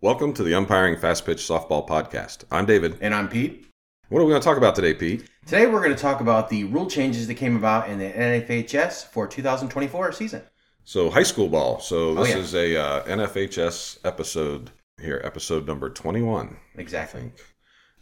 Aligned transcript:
Welcome 0.00 0.32
to 0.34 0.42
the 0.44 0.54
Umpiring 0.54 0.96
Fast 0.96 1.26
Pitch 1.26 1.38
Softball 1.38 1.86
Podcast. 1.86 2.44
I'm 2.50 2.66
David. 2.66 2.98
And 3.00 3.14
I'm 3.14 3.28
Pete. 3.28 3.66
What 4.08 4.20
are 4.20 4.24
we 4.24 4.30
going 4.30 4.40
to 4.40 4.44
talk 4.44 4.56
about 4.56 4.74
today, 4.76 4.94
Pete? 4.94 5.28
Today 5.44 5.66
we're 5.66 5.82
going 5.82 5.94
to 5.94 6.00
talk 6.00 6.20
about 6.20 6.48
the 6.48 6.64
rule 6.64 6.88
changes 6.88 7.26
that 7.26 7.34
came 7.34 7.56
about 7.56 7.88
in 7.88 7.98
the 7.98 8.10
NFHS 8.10 9.06
for 9.06 9.26
2024 9.26 10.12
season. 10.12 10.42
So, 10.84 11.10
high 11.10 11.22
school 11.24 11.48
ball. 11.48 11.80
So, 11.80 12.10
Oh, 12.10 12.14
this 12.14 12.28
yeah. 12.30 12.36
is 12.38 12.54
a 12.54 12.76
uh, 12.80 13.02
NFHS 13.04 13.98
episode 14.04 14.70
here, 15.00 15.20
episode 15.24 15.66
number 15.66 15.90
21. 15.90 16.56
Exactly. 16.76 17.32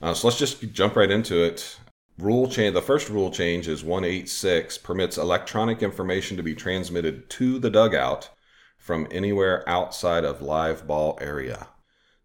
Uh, 0.00 0.12
so, 0.14 0.28
let's 0.28 0.38
just 0.38 0.60
jump 0.72 0.96
right 0.96 1.10
into 1.10 1.42
it. 1.42 1.78
Rule 2.18 2.46
change. 2.48 2.74
The 2.74 2.82
first 2.82 3.08
rule 3.08 3.30
change 3.30 3.68
is 3.68 3.82
186 3.82 4.78
permits 4.78 5.16
electronic 5.18 5.82
information 5.82 6.36
to 6.36 6.42
be 6.42 6.54
transmitted 6.54 7.28
to 7.30 7.58
the 7.58 7.70
dugout 7.70 8.30
from 8.78 9.08
anywhere 9.10 9.68
outside 9.68 10.24
of 10.24 10.40
live 10.42 10.86
ball 10.86 11.18
area. 11.20 11.68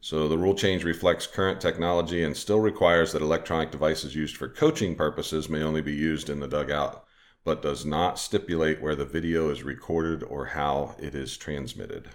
So 0.04 0.28
the 0.28 0.38
rule 0.38 0.56
change 0.56 0.84
reflects 0.84 1.28
current 1.28 1.62
technology 1.62 2.24
and 2.24 2.36
still 2.36 2.60
requires 2.60 3.12
that 3.12 3.22
electronic 3.22 3.70
devices 3.70 4.16
used 4.16 4.36
for 4.36 4.50
coaching 4.50 4.96
purposes 4.96 5.48
may 5.48 5.62
only 5.62 5.82
be 5.82 5.94
used 5.94 6.28
in 6.28 6.40
the 6.40 6.48
dugout, 6.48 7.06
but 7.44 7.62
does 7.62 7.86
not 7.86 8.18
stipulate 8.18 8.82
where 8.82 8.96
the 8.96 9.06
video 9.06 9.52
is 9.52 9.62
recorded 9.62 10.24
or 10.24 10.48
how 10.48 10.96
it 10.98 11.14
is 11.14 11.38
transmitted. 11.38 12.10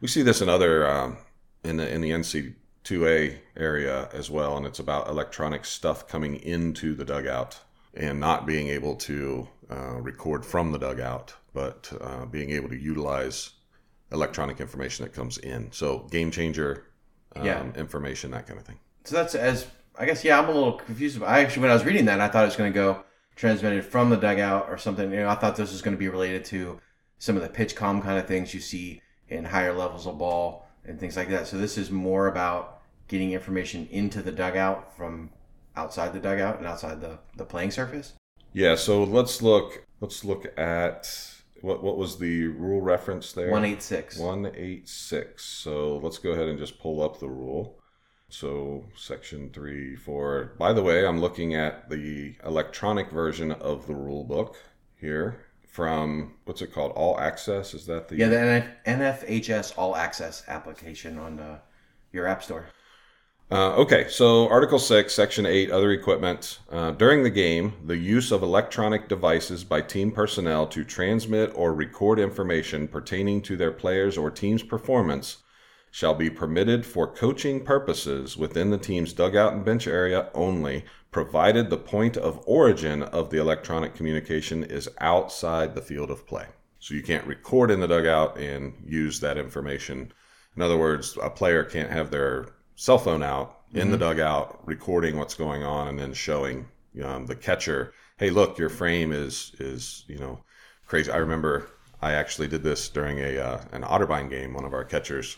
We 0.00 0.08
see 0.08 0.22
this 0.22 0.40
in 0.40 0.48
other 0.48 0.88
um, 0.88 1.18
in 1.62 1.76
the 1.76 1.92
in 1.92 2.00
the 2.00 2.12
NC2A 2.12 3.36
area 3.58 4.08
as 4.14 4.30
well, 4.30 4.56
and 4.56 4.64
it's 4.64 4.78
about 4.78 5.08
electronic 5.08 5.66
stuff 5.66 6.08
coming 6.08 6.36
into 6.36 6.94
the 6.94 7.04
dugout 7.04 7.60
and 7.92 8.18
not 8.18 8.46
being 8.46 8.68
able 8.68 8.96
to 8.96 9.46
uh, 9.70 10.00
record 10.00 10.46
from 10.46 10.72
the 10.72 10.78
dugout, 10.78 11.34
but 11.52 11.92
uh, 12.00 12.24
being 12.24 12.50
able 12.50 12.70
to 12.70 12.78
utilize 12.78 13.50
electronic 14.12 14.60
information 14.60 15.04
that 15.04 15.12
comes 15.12 15.36
in. 15.36 15.70
So 15.72 16.08
GameChanger 16.10 16.84
um, 17.40 17.46
Yeah. 17.46 17.62
information, 17.76 18.30
that 18.32 18.46
kind 18.46 18.58
of 18.58 18.66
thing. 18.66 18.78
So 19.04 19.16
that's 19.16 19.34
as 19.34 19.66
I 19.98 20.04
guess 20.06 20.24
yeah, 20.24 20.38
I'm 20.38 20.48
a 20.48 20.52
little 20.52 20.74
confused. 20.74 21.16
About, 21.16 21.28
I 21.30 21.40
actually 21.40 21.62
when 21.62 21.70
I 21.70 21.74
was 21.74 21.84
reading 21.84 22.04
that, 22.06 22.20
I 22.20 22.28
thought 22.28 22.44
it 22.44 22.46
was 22.48 22.56
going 22.56 22.72
to 22.72 22.78
go 22.78 23.04
transmitted 23.36 23.84
from 23.84 24.10
the 24.10 24.16
dugout 24.16 24.66
or 24.68 24.78
something. 24.78 25.10
You 25.10 25.20
know, 25.20 25.28
I 25.28 25.34
thought 25.34 25.56
this 25.56 25.72
was 25.72 25.82
going 25.82 25.96
to 25.96 25.98
be 25.98 26.08
related 26.08 26.44
to 26.46 26.80
some 27.18 27.36
of 27.36 27.42
the 27.42 27.48
PitchCom 27.48 28.02
kind 28.02 28.18
of 28.18 28.26
things 28.26 28.54
you 28.54 28.60
see 28.60 29.00
in 29.28 29.44
higher 29.44 29.72
levels 29.72 30.06
of 30.06 30.18
ball 30.18 30.66
and 30.84 30.98
things 30.98 31.16
like 31.16 31.28
that. 31.30 31.46
So 31.46 31.58
this 31.58 31.76
is 31.78 31.90
more 31.90 32.28
about 32.28 32.80
getting 33.08 33.32
information 33.32 33.88
into 33.90 34.22
the 34.22 34.32
dugout 34.32 34.96
from 34.96 35.30
outside 35.76 36.12
the 36.12 36.20
dugout 36.20 36.58
and 36.58 36.66
outside 36.66 37.00
the, 37.00 37.18
the 37.36 37.44
playing 37.44 37.70
surface. 37.70 38.14
Yeah, 38.52 38.74
so 38.74 39.04
let's 39.04 39.42
look 39.42 39.84
let's 40.00 40.24
look 40.24 40.46
at 40.58 41.34
what 41.62 41.82
what 41.82 41.96
was 41.96 42.18
the 42.18 42.46
rule 42.46 42.80
reference 42.80 43.32
there? 43.32 43.50
186. 43.50 44.18
186. 44.18 45.44
So 45.44 45.98
let's 45.98 46.18
go 46.18 46.32
ahead 46.32 46.48
and 46.48 46.58
just 46.58 46.78
pull 46.78 47.02
up 47.02 47.20
the 47.20 47.28
rule. 47.28 47.78
So 48.28 48.84
section 48.94 49.50
3 49.50 49.96
4. 49.96 50.52
By 50.58 50.72
the 50.72 50.82
way, 50.82 51.06
I'm 51.06 51.20
looking 51.20 51.54
at 51.54 51.88
the 51.88 52.36
electronic 52.44 53.10
version 53.10 53.52
of 53.52 53.86
the 53.86 53.94
rule 53.94 54.24
book 54.24 54.56
here 55.00 55.46
from 55.78 56.34
what's 56.44 56.60
it 56.60 56.72
called? 56.72 56.90
All 56.96 57.20
Access, 57.20 57.72
is 57.72 57.86
that 57.86 58.08
the 58.08 58.16
Yeah, 58.16 58.26
the 58.28 58.36
NF, 58.36 58.66
NFHS 58.84 59.74
All 59.78 59.94
Access 59.94 60.42
application 60.48 61.18
on 61.18 61.38
uh, 61.38 61.58
your 62.12 62.26
app 62.26 62.42
store. 62.42 62.66
Uh, 63.50 63.74
okay, 63.76 64.06
so 64.10 64.46
Article 64.50 64.78
6, 64.78 65.14
Section 65.14 65.46
8, 65.46 65.70
Other 65.70 65.90
Equipment. 65.90 66.58
Uh, 66.70 66.90
during 66.90 67.22
the 67.22 67.30
game, 67.30 67.72
the 67.82 67.96
use 67.96 68.30
of 68.30 68.42
electronic 68.42 69.08
devices 69.08 69.64
by 69.64 69.80
team 69.80 70.12
personnel 70.12 70.66
to 70.66 70.84
transmit 70.84 71.50
or 71.54 71.72
record 71.72 72.18
information 72.18 72.86
pertaining 72.86 73.40
to 73.40 73.56
their 73.56 73.70
players' 73.70 74.18
or 74.18 74.30
team's 74.30 74.62
performance 74.62 75.38
shall 75.90 76.14
be 76.14 76.28
permitted 76.28 76.84
for 76.84 77.10
coaching 77.10 77.64
purposes 77.64 78.36
within 78.36 78.68
the 78.68 78.76
team's 78.76 79.14
dugout 79.14 79.54
and 79.54 79.64
bench 79.64 79.86
area 79.86 80.28
only, 80.34 80.84
provided 81.10 81.70
the 81.70 81.78
point 81.78 82.18
of 82.18 82.44
origin 82.46 83.02
of 83.02 83.30
the 83.30 83.40
electronic 83.40 83.94
communication 83.94 84.62
is 84.62 84.90
outside 85.00 85.74
the 85.74 85.80
field 85.80 86.10
of 86.10 86.26
play. 86.26 86.44
So 86.80 86.92
you 86.92 87.02
can't 87.02 87.26
record 87.26 87.70
in 87.70 87.80
the 87.80 87.88
dugout 87.88 88.38
and 88.38 88.74
use 88.86 89.20
that 89.20 89.38
information. 89.38 90.12
In 90.54 90.60
other 90.60 90.76
words, 90.76 91.16
a 91.22 91.30
player 91.30 91.64
can't 91.64 91.90
have 91.90 92.10
their 92.10 92.48
cell 92.78 92.96
phone 92.96 93.24
out 93.24 93.56
in 93.74 93.90
the 93.90 93.98
dugout 93.98 94.60
recording 94.64 95.18
what's 95.18 95.34
going 95.34 95.64
on 95.64 95.88
and 95.88 95.98
then 95.98 96.14
showing 96.14 96.64
um, 97.04 97.26
the 97.26 97.34
catcher, 97.34 97.92
"Hey, 98.18 98.30
look, 98.30 98.56
your 98.56 98.68
frame 98.68 99.10
is 99.12 99.52
is 99.58 100.04
you 100.06 100.16
know 100.18 100.38
crazy." 100.86 101.10
I 101.10 101.16
remember 101.16 101.68
I 102.00 102.12
actually 102.12 102.46
did 102.46 102.62
this 102.62 102.88
during 102.88 103.18
a 103.18 103.36
uh, 103.38 103.60
an 103.72 103.82
Otterbein 103.82 104.30
game. 104.30 104.54
One 104.54 104.64
of 104.64 104.72
our 104.72 104.84
catchers 104.84 105.36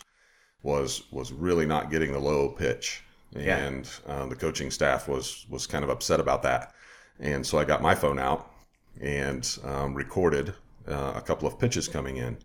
was 0.63 1.05
was 1.11 1.33
really 1.33 1.65
not 1.67 1.91
getting 1.91 2.13
the 2.13 2.19
low 2.19 2.51
pitch, 2.51 3.03
Yeah. 3.33 3.57
and 3.57 3.89
uh, 4.07 4.27
the 4.27 4.37
coaching 4.37 4.71
staff 4.71 5.09
was 5.09 5.47
was 5.49 5.67
kind 5.67 5.83
of 5.83 5.91
upset 5.91 6.21
about 6.21 6.43
that. 6.43 6.75
And 7.19 7.47
so 7.47 7.59
I 7.59 7.65
got 7.65 7.81
my 7.83 7.95
phone 7.95 8.19
out 8.19 8.51
and 9.01 9.59
um, 9.65 9.95
recorded 9.95 10.53
uh, 10.87 11.15
a 11.17 11.21
couple 11.23 11.49
of 11.49 11.59
pitches 11.59 11.89
coming 11.89 12.19
in, 12.19 12.37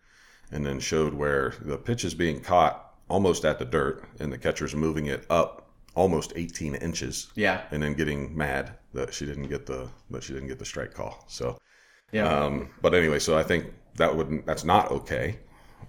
and 0.51 0.65
then 0.65 0.79
showed 0.79 1.13
where 1.13 1.53
the 1.61 1.77
pitch 1.77 2.05
is 2.05 2.13
being 2.13 2.39
caught 2.39 2.84
almost 3.07 3.45
at 3.45 3.59
the 3.59 3.65
dirt, 3.65 4.03
and 4.19 4.31
the 4.31 4.37
catcher's 4.37 4.75
moving 4.75 5.07
it 5.07 5.25
up 5.29 5.67
almost 5.95 6.33
18 6.35 6.75
inches, 6.75 7.27
Yeah. 7.35 7.61
and 7.71 7.81
then 7.81 7.93
getting 7.93 8.35
mad 8.35 8.73
that 8.93 9.13
she 9.13 9.25
didn't 9.25 9.47
get 9.47 9.65
the 9.65 9.87
that 10.11 10.23
she 10.23 10.33
didn't 10.33 10.49
get 10.49 10.59
the 10.59 10.65
strike 10.65 10.93
call. 10.93 11.23
So, 11.27 11.57
Yeah. 12.11 12.27
um, 12.27 12.69
but 12.81 12.93
anyway, 12.93 13.19
so 13.19 13.37
I 13.37 13.43
think 13.43 13.65
that 13.95 14.15
would 14.15 14.45
that's 14.45 14.63
not 14.65 14.91
okay 14.91 15.37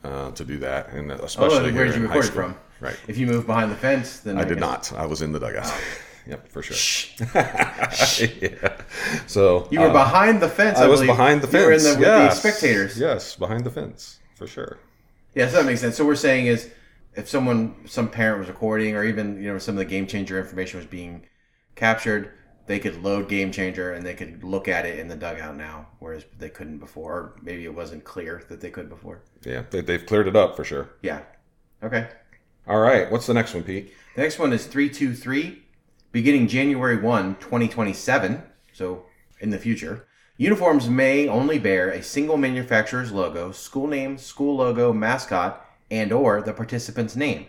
uh, 0.04 0.30
to 0.32 0.44
do 0.44 0.58
that, 0.58 0.90
and 0.90 1.10
oh, 1.10 1.14
especially 1.24 1.72
where 1.72 1.84
here 1.84 1.86
did 1.86 1.96
you 1.96 2.06
record 2.06 2.26
from? 2.26 2.56
Right. 2.80 2.96
If 3.08 3.16
you 3.18 3.26
move 3.26 3.46
behind 3.46 3.70
the 3.72 3.76
fence, 3.76 4.20
then 4.20 4.38
I 4.38 4.44
did 4.44 4.58
guess- 4.58 4.92
not. 4.92 5.00
I 5.00 5.06
was 5.06 5.22
in 5.22 5.32
the 5.32 5.40
dugout. 5.40 5.72
yep, 6.26 6.46
for 6.48 6.62
sure. 6.62 6.76
Shh. 6.76 7.18
yeah. 8.42 8.76
So 9.26 9.66
You 9.70 9.80
were 9.80 9.88
uh, 9.88 9.92
behind 9.92 10.40
the 10.40 10.48
fence. 10.48 10.78
I, 10.78 10.84
I 10.84 10.88
was 10.88 11.00
believe. 11.00 11.16
behind 11.16 11.40
the 11.40 11.46
fence. 11.46 11.62
You 11.62 11.66
were 11.66 11.72
in 11.72 11.82
the, 11.82 11.90
with 11.98 12.08
yes. 12.08 12.34
the 12.42 12.48
spectators. 12.48 12.98
Yes, 12.98 13.34
behind 13.36 13.64
the 13.64 13.70
fence 13.70 14.18
for 14.34 14.46
sure. 14.46 14.78
Yeah, 15.34 15.48
so 15.48 15.56
that 15.56 15.64
makes 15.66 15.80
sense. 15.80 15.96
So 15.96 16.04
we're 16.04 16.14
saying 16.16 16.46
is, 16.46 16.70
if 17.16 17.28
someone, 17.28 17.74
some 17.86 18.08
parent 18.08 18.38
was 18.38 18.48
recording, 18.48 18.94
or 18.94 19.02
even 19.02 19.42
you 19.42 19.52
know 19.52 19.58
some 19.58 19.76
of 19.76 19.88
the 19.88 19.94
GameChanger 19.94 20.38
information 20.38 20.78
was 20.78 20.86
being 20.86 21.26
captured, 21.74 22.32
they 22.66 22.78
could 22.78 23.02
load 23.02 23.28
GameChanger 23.28 23.96
and 23.96 24.04
they 24.04 24.14
could 24.14 24.44
look 24.44 24.68
at 24.68 24.84
it 24.84 24.98
in 24.98 25.08
the 25.08 25.16
dugout 25.16 25.56
now, 25.56 25.88
whereas 25.98 26.24
they 26.38 26.50
couldn't 26.50 26.78
before, 26.78 27.12
or 27.12 27.36
maybe 27.42 27.64
it 27.64 27.74
wasn't 27.74 28.04
clear 28.04 28.42
that 28.48 28.60
they 28.60 28.70
could 28.70 28.88
before. 28.88 29.22
Yeah, 29.44 29.62
they, 29.70 29.80
they've 29.80 30.04
cleared 30.04 30.28
it 30.28 30.36
up 30.36 30.56
for 30.56 30.64
sure. 30.64 30.90
Yeah. 31.02 31.22
Okay. 31.82 32.08
All 32.66 32.80
right, 32.80 33.10
what's 33.10 33.26
the 33.26 33.34
next 33.34 33.54
one, 33.54 33.62
Pete? 33.62 33.94
The 34.16 34.22
next 34.22 34.38
one 34.38 34.52
is 34.52 34.66
323, 34.66 35.62
beginning 36.10 36.48
January 36.48 36.96
1, 36.96 37.36
2027, 37.36 38.42
so 38.72 39.06
in 39.40 39.50
the 39.50 39.58
future. 39.58 40.08
Uniforms 40.36 40.88
may 40.88 41.28
only 41.28 41.58
bear 41.58 41.90
a 41.90 42.02
single 42.02 42.36
manufacturer's 42.36 43.12
logo, 43.12 43.52
school 43.52 43.86
name, 43.86 44.18
school 44.18 44.56
logo, 44.56 44.92
mascot, 44.92 45.65
and 45.90 46.12
or 46.12 46.42
the 46.42 46.52
participant's 46.52 47.16
name. 47.16 47.46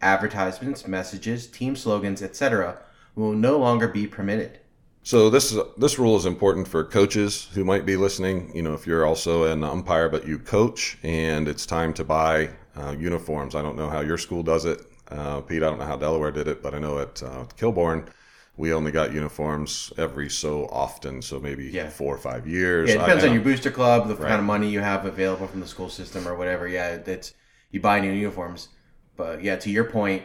Advertisements, 0.00 0.86
messages, 0.86 1.46
team 1.46 1.74
slogans, 1.74 2.22
etc. 2.22 2.78
will 3.16 3.32
no 3.32 3.58
longer 3.58 3.88
be 3.88 4.06
permitted. 4.06 4.60
So 5.02 5.30
this 5.30 5.52
is 5.52 5.60
this 5.76 5.98
rule 5.98 6.16
is 6.16 6.26
important 6.26 6.68
for 6.68 6.84
coaches 6.84 7.48
who 7.54 7.64
might 7.64 7.86
be 7.86 7.96
listening. 7.96 8.54
You 8.54 8.62
know, 8.62 8.74
if 8.74 8.86
you're 8.86 9.06
also 9.06 9.44
an 9.44 9.64
umpire 9.64 10.08
but 10.08 10.26
you 10.26 10.38
coach, 10.38 10.98
and 11.02 11.48
it's 11.48 11.66
time 11.66 11.94
to 11.94 12.04
buy 12.04 12.50
uh, 12.76 12.94
uniforms. 12.98 13.54
I 13.54 13.62
don't 13.62 13.76
know 13.76 13.88
how 13.88 14.00
your 14.00 14.18
school 14.18 14.42
does 14.42 14.64
it, 14.64 14.80
uh, 15.10 15.40
Pete. 15.40 15.62
I 15.62 15.66
don't 15.66 15.78
know 15.78 15.86
how 15.86 15.96
Delaware 15.96 16.30
did 16.30 16.46
it, 16.46 16.62
but 16.62 16.74
I 16.74 16.78
know 16.78 16.98
at 16.98 17.22
uh, 17.22 17.44
Kilbourne 17.56 18.08
we 18.56 18.72
only 18.72 18.90
got 18.90 19.12
uniforms 19.12 19.92
every 19.96 20.28
so 20.28 20.66
often, 20.66 21.22
so 21.22 21.38
maybe 21.40 21.66
Yeah. 21.66 21.88
four 21.88 22.14
or 22.14 22.18
five 22.18 22.46
years. 22.46 22.88
Yeah, 22.88 22.96
it 22.96 22.98
depends 22.98 23.24
on 23.24 23.32
your 23.32 23.42
booster 23.42 23.70
club, 23.70 24.08
the 24.08 24.16
Right. 24.16 24.28
kind 24.28 24.40
of 24.40 24.44
money 24.44 24.68
you 24.68 24.80
have 24.80 25.06
available 25.06 25.46
from 25.46 25.60
the 25.60 25.66
school 25.66 25.88
system 25.88 26.26
or 26.26 26.34
whatever. 26.34 26.66
Yeah, 26.68 26.96
that's 26.98 27.34
you 27.70 27.80
buy 27.80 28.00
new 28.00 28.12
uniforms. 28.12 28.68
But 29.16 29.42
yeah, 29.42 29.56
to 29.56 29.70
your 29.70 29.84
point, 29.84 30.22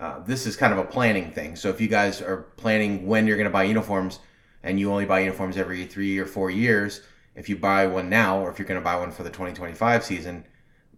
uh, 0.00 0.20
this 0.20 0.46
is 0.46 0.56
kind 0.56 0.72
of 0.72 0.78
a 0.78 0.84
planning 0.84 1.30
thing. 1.32 1.56
So 1.56 1.68
if 1.70 1.80
you 1.80 1.88
guys 1.88 2.22
are 2.22 2.42
planning 2.56 3.06
when 3.06 3.26
you're 3.26 3.36
going 3.36 3.46
to 3.48 3.52
buy 3.52 3.64
uniforms, 3.64 4.20
and 4.62 4.78
you 4.80 4.90
only 4.90 5.04
buy 5.04 5.20
uniforms 5.20 5.56
every 5.56 5.84
three 5.84 6.18
or 6.18 6.26
four 6.26 6.50
years, 6.50 7.00
if 7.36 7.48
you 7.48 7.56
buy 7.56 7.86
one 7.86 8.08
now, 8.10 8.40
or 8.40 8.50
if 8.50 8.58
you're 8.58 8.66
going 8.66 8.80
to 8.80 8.84
buy 8.84 8.96
one 8.96 9.12
for 9.12 9.22
the 9.22 9.30
2025 9.30 10.04
season, 10.04 10.44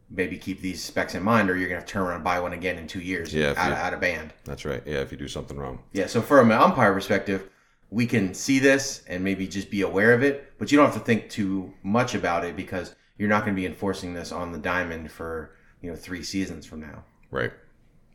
maybe 0.08 0.36
keep 0.38 0.60
these 0.60 0.82
specs 0.82 1.14
in 1.14 1.22
mind, 1.22 1.50
or 1.50 1.56
you're 1.56 1.68
going 1.68 1.80
to 1.80 1.86
turn 1.86 2.02
around 2.02 2.16
and 2.16 2.24
buy 2.24 2.40
one 2.40 2.54
again 2.54 2.78
in 2.78 2.86
two 2.86 3.00
years 3.00 3.34
Yeah, 3.34 3.52
out, 3.56 3.68
you- 3.68 3.74
out 3.74 3.92
of 3.94 4.00
band. 4.00 4.32
That's 4.44 4.64
right. 4.64 4.82
Yeah, 4.86 5.00
if 5.00 5.12
you 5.12 5.18
do 5.18 5.28
something 5.28 5.58
wrong. 5.58 5.80
Yeah, 5.92 6.06
so 6.06 6.22
from 6.22 6.50
an 6.50 6.58
umpire 6.58 6.92
perspective, 6.94 7.48
we 7.90 8.06
can 8.06 8.32
see 8.34 8.58
this 8.58 9.02
and 9.08 9.22
maybe 9.22 9.46
just 9.46 9.70
be 9.70 9.82
aware 9.82 10.14
of 10.14 10.22
it, 10.22 10.52
but 10.58 10.72
you 10.72 10.78
don't 10.78 10.86
have 10.86 10.94
to 10.94 11.04
think 11.04 11.28
too 11.28 11.72
much 11.82 12.14
about 12.14 12.44
it 12.44 12.56
because 12.56 12.94
you're 13.18 13.28
not 13.28 13.44
going 13.44 13.54
to 13.54 13.60
be 13.60 13.66
enforcing 13.66 14.14
this 14.14 14.32
on 14.32 14.52
the 14.52 14.58
diamond 14.58 15.10
for 15.12 15.52
you 15.82 15.90
know 15.90 15.96
three 15.96 16.22
seasons 16.22 16.66
from 16.66 16.80
now. 16.80 17.04
Right. 17.30 17.52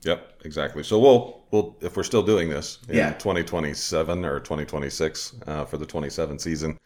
Yep, 0.04 0.42
exactly. 0.46 0.84
So 0.84 1.00
we'll 1.00 1.44
we'll 1.52 1.76
if 1.82 1.98
we're 1.98 2.04
still 2.04 2.22
doing 2.24 2.50
this 2.50 2.80
in 2.90 2.96
Yeah. 2.96 3.14
2027 3.14 4.24
or 4.26 4.40
2026 4.40 5.36
uh, 5.48 5.66
for 5.66 5.78
the 5.78 5.86
27 5.86 6.38
season, 6.40 6.78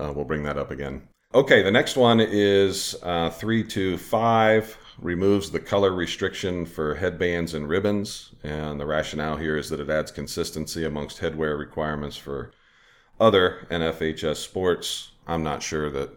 uh, 0.00 0.12
we'll 0.14 0.24
bring 0.24 0.42
that 0.44 0.58
up 0.58 0.70
again. 0.70 1.02
Okay, 1.34 1.62
the 1.62 1.70
next 1.70 1.96
one 1.96 2.20
is 2.20 2.94
uh, 3.02 3.30
three 3.30 3.62
two 3.64 3.96
five. 3.98 4.76
removes 5.00 5.50
the 5.50 5.58
color 5.58 5.92
restriction 5.92 6.64
for 6.64 6.94
headbands 6.94 7.54
and 7.54 7.68
ribbons, 7.68 8.30
and 8.44 8.78
the 8.80 8.86
rationale 8.86 9.36
here 9.36 9.56
is 9.56 9.68
that 9.70 9.80
it 9.80 9.90
adds 9.90 10.12
consistency 10.12 10.84
amongst 10.84 11.20
headwear 11.20 11.58
requirements 11.58 12.16
for 12.16 12.52
other 13.18 13.66
NFHS 13.70 14.36
sports. 14.36 15.10
I'm 15.26 15.42
not 15.42 15.62
sure 15.64 15.90
that, 15.90 16.10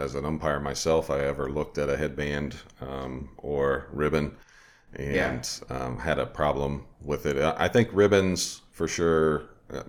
as 0.00 0.14
an 0.14 0.24
umpire 0.24 0.60
myself, 0.60 1.10
I 1.10 1.20
ever 1.20 1.50
looked 1.50 1.78
at 1.78 1.88
a 1.88 1.96
headband 1.96 2.56
um, 2.80 3.28
or 3.38 3.86
ribbon 3.92 4.36
and 4.94 5.14
yeah. 5.14 5.76
um, 5.76 5.98
had 5.98 6.18
a 6.18 6.26
problem 6.26 6.86
with 7.02 7.26
it. 7.26 7.36
I 7.36 7.68
think 7.68 7.90
ribbons 7.92 8.62
for 8.72 8.88
sure. 8.88 9.50
Uh, 9.72 9.82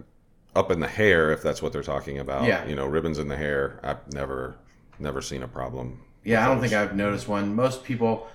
up 0.56 0.70
in 0.70 0.80
the 0.80 0.88
hair, 0.88 1.32
if 1.32 1.42
that's 1.42 1.62
what 1.62 1.72
they're 1.72 1.82
talking 1.82 2.20
about. 2.20 2.46
Yeah. 2.46 2.66
You 2.66 2.76
know, 2.76 2.86
ribbons 2.86 3.20
in 3.20 3.28
the 3.28 3.38
hair. 3.38 3.80
I've 3.84 4.12
never, 4.14 4.58
never 5.00 5.22
seen 5.22 5.44
a 5.44 5.48
problem. 5.48 6.02
Yeah, 6.24 6.44
I 6.44 6.48
don't 6.50 6.60
think 6.60 6.74
I've 6.74 6.96
noticed 6.96 7.28
one. 7.28 7.56
Most 7.56 7.84
people, 7.84 8.28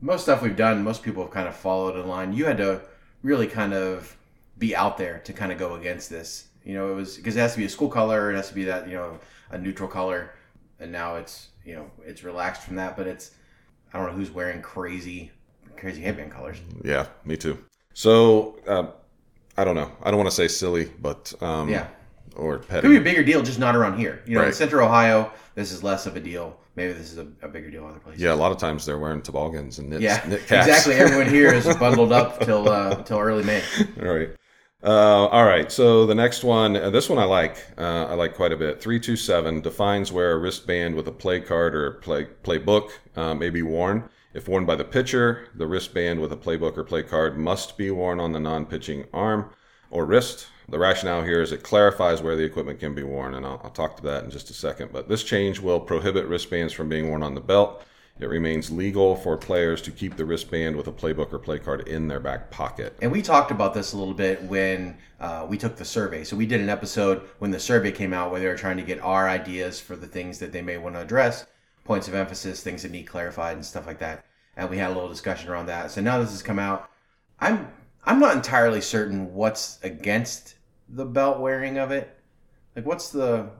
most 0.00 0.22
stuff 0.22 0.42
we've 0.42 0.56
done, 0.56 0.84
most 0.84 1.02
people 1.02 1.24
have 1.24 1.32
kind 1.32 1.48
of 1.48 1.56
followed 1.56 1.96
in 1.96 2.08
line. 2.08 2.32
You 2.32 2.46
had 2.46 2.58
to 2.58 2.82
really 3.22 3.46
kind 3.46 3.74
of 3.74 4.16
be 4.58 4.76
out 4.76 4.96
there 4.96 5.18
to 5.24 5.32
kind 5.32 5.50
of 5.50 5.58
go 5.58 5.74
against 5.74 6.08
this. 6.08 6.46
You 6.64 6.74
know, 6.74 6.92
it 6.92 6.94
was 6.94 7.16
because 7.16 7.36
it 7.36 7.40
has 7.40 7.52
to 7.54 7.58
be 7.58 7.64
a 7.64 7.68
school 7.68 7.88
color. 7.88 8.30
It 8.30 8.36
has 8.36 8.48
to 8.48 8.54
be 8.54 8.64
that 8.64 8.88
you 8.88 8.94
know 8.94 9.18
a 9.50 9.58
neutral 9.58 9.88
color, 9.88 10.30
and 10.80 10.92
now 10.92 11.16
it's 11.16 11.48
you 11.64 11.74
know 11.74 11.90
it's 12.04 12.24
relaxed 12.24 12.62
from 12.62 12.76
that. 12.76 12.96
But 12.96 13.06
it's 13.06 13.32
I 13.92 13.98
don't 13.98 14.08
know 14.08 14.14
who's 14.14 14.30
wearing 14.30 14.62
crazy 14.62 15.30
crazy 15.76 16.02
headband 16.02 16.32
colors. 16.32 16.58
Yeah, 16.82 17.06
me 17.24 17.36
too. 17.36 17.58
So 17.92 18.58
uh, 18.66 18.86
I 19.56 19.64
don't 19.64 19.76
know. 19.76 19.90
I 20.02 20.10
don't 20.10 20.18
want 20.18 20.30
to 20.30 20.36
say 20.36 20.48
silly, 20.48 20.90
but 21.00 21.32
um, 21.40 21.68
yeah, 21.68 21.88
or 22.36 22.58
petty. 22.58 22.82
Could 22.82 22.90
be 22.90 22.96
a 22.96 23.00
bigger 23.00 23.24
deal, 23.24 23.42
just 23.42 23.58
not 23.58 23.76
around 23.76 23.98
here. 23.98 24.22
You 24.26 24.34
know, 24.34 24.40
right. 24.40 24.48
in 24.48 24.54
Central 24.54 24.86
Ohio, 24.86 25.32
this 25.54 25.72
is 25.72 25.82
less 25.82 26.06
of 26.06 26.16
a 26.16 26.20
deal. 26.20 26.58
Maybe 26.76 26.92
this 26.92 27.12
is 27.12 27.18
a, 27.18 27.28
a 27.42 27.48
bigger 27.48 27.70
deal 27.70 27.86
other 27.86 28.00
places. 28.00 28.20
Yeah, 28.20 28.34
a 28.34 28.36
lot 28.36 28.50
of 28.50 28.58
times 28.58 28.84
they're 28.84 28.98
wearing 28.98 29.22
toboggans 29.22 29.78
and 29.78 29.90
knits. 29.90 30.02
Yeah, 30.02 30.24
knit 30.26 30.42
exactly. 30.42 30.94
Everyone 30.94 31.28
here 31.28 31.52
is 31.52 31.64
bundled 31.78 32.12
up 32.12 32.40
till 32.40 32.68
uh, 32.68 33.02
till 33.02 33.18
early 33.18 33.44
May. 33.44 33.62
All 34.00 34.12
right. 34.12 34.30
Uh, 34.84 35.28
all 35.28 35.46
right. 35.46 35.72
So 35.72 36.04
the 36.04 36.14
next 36.14 36.44
one, 36.44 36.76
uh, 36.76 36.90
this 36.90 37.08
one 37.08 37.18
I 37.18 37.24
like. 37.24 37.56
Uh, 37.78 38.04
I 38.04 38.14
like 38.14 38.34
quite 38.34 38.52
a 38.52 38.56
bit. 38.56 38.82
Three 38.82 39.00
two 39.00 39.16
seven 39.16 39.62
defines 39.62 40.12
where 40.12 40.32
a 40.32 40.38
wristband 40.38 40.94
with 40.94 41.08
a 41.08 41.12
play 41.12 41.40
card 41.40 41.74
or 41.74 41.92
play 41.92 42.26
playbook 42.42 42.90
uh, 43.16 43.34
may 43.34 43.48
be 43.48 43.62
worn. 43.62 44.10
If 44.34 44.46
worn 44.46 44.66
by 44.66 44.76
the 44.76 44.84
pitcher, 44.84 45.48
the 45.54 45.66
wristband 45.66 46.20
with 46.20 46.32
a 46.32 46.36
playbook 46.36 46.76
or 46.76 46.84
play 46.84 47.02
card 47.02 47.38
must 47.38 47.78
be 47.78 47.90
worn 47.90 48.20
on 48.20 48.32
the 48.32 48.40
non 48.40 48.66
pitching 48.66 49.06
arm 49.14 49.50
or 49.90 50.04
wrist. 50.04 50.48
The 50.68 50.78
rationale 50.78 51.22
here 51.22 51.40
is 51.40 51.52
it 51.52 51.62
clarifies 51.62 52.20
where 52.20 52.36
the 52.36 52.44
equipment 52.44 52.78
can 52.78 52.94
be 52.94 53.02
worn, 53.02 53.34
and 53.34 53.46
I'll, 53.46 53.60
I'll, 53.64 53.70
talk 53.70 53.96
to 53.96 54.02
that 54.04 54.24
in 54.24 54.30
just 54.30 54.50
a 54.50 54.54
second. 54.54 54.92
But 54.92 55.08
this 55.08 55.22
change 55.22 55.60
will 55.60 55.80
prohibit 55.80 56.26
wristbands 56.26 56.74
from 56.74 56.90
being 56.90 57.08
worn 57.08 57.22
on 57.22 57.34
the 57.34 57.40
belt. 57.40 57.82
It 58.20 58.28
remains 58.28 58.70
legal 58.70 59.16
for 59.16 59.36
players 59.36 59.82
to 59.82 59.90
keep 59.90 60.16
the 60.16 60.24
wristband 60.24 60.76
with 60.76 60.86
a 60.86 60.92
playbook 60.92 61.32
or 61.32 61.38
play 61.40 61.58
card 61.58 61.88
in 61.88 62.06
their 62.06 62.20
back 62.20 62.48
pocket. 62.48 62.96
And 63.02 63.10
we 63.10 63.20
talked 63.20 63.50
about 63.50 63.74
this 63.74 63.92
a 63.92 63.96
little 63.96 64.14
bit 64.14 64.40
when 64.44 64.96
uh, 65.18 65.46
we 65.48 65.58
took 65.58 65.74
the 65.74 65.84
survey. 65.84 66.22
So 66.22 66.36
we 66.36 66.46
did 66.46 66.60
an 66.60 66.68
episode 66.68 67.22
when 67.40 67.50
the 67.50 67.58
survey 67.58 67.90
came 67.90 68.12
out 68.12 68.30
where 68.30 68.38
they 68.38 68.46
were 68.46 68.56
trying 68.56 68.76
to 68.76 68.84
get 68.84 69.00
our 69.00 69.28
ideas 69.28 69.80
for 69.80 69.96
the 69.96 70.06
things 70.06 70.38
that 70.38 70.52
they 70.52 70.62
may 70.62 70.78
want 70.78 70.94
to 70.94 71.00
address 71.00 71.46
points 71.82 72.06
of 72.06 72.14
emphasis, 72.14 72.62
things 72.62 72.82
that 72.82 72.92
need 72.92 73.04
clarified, 73.04 73.56
and 73.56 73.66
stuff 73.66 73.84
like 73.84 73.98
that. 73.98 74.24
And 74.56 74.70
we 74.70 74.78
had 74.78 74.90
a 74.90 74.94
little 74.94 75.08
discussion 75.08 75.50
around 75.50 75.66
that. 75.66 75.90
So 75.90 76.00
now 76.00 76.20
this 76.20 76.30
has 76.30 76.42
come 76.42 76.60
out. 76.60 76.88
I'm 77.40 77.68
I'm 78.04 78.20
not 78.20 78.36
entirely 78.36 78.80
certain 78.80 79.34
what's 79.34 79.78
against 79.82 80.54
the 80.88 81.04
belt 81.04 81.40
wearing 81.40 81.78
of 81.78 81.90
it. 81.90 82.16
Like, 82.76 82.86
what's 82.86 83.10
the? 83.10 83.50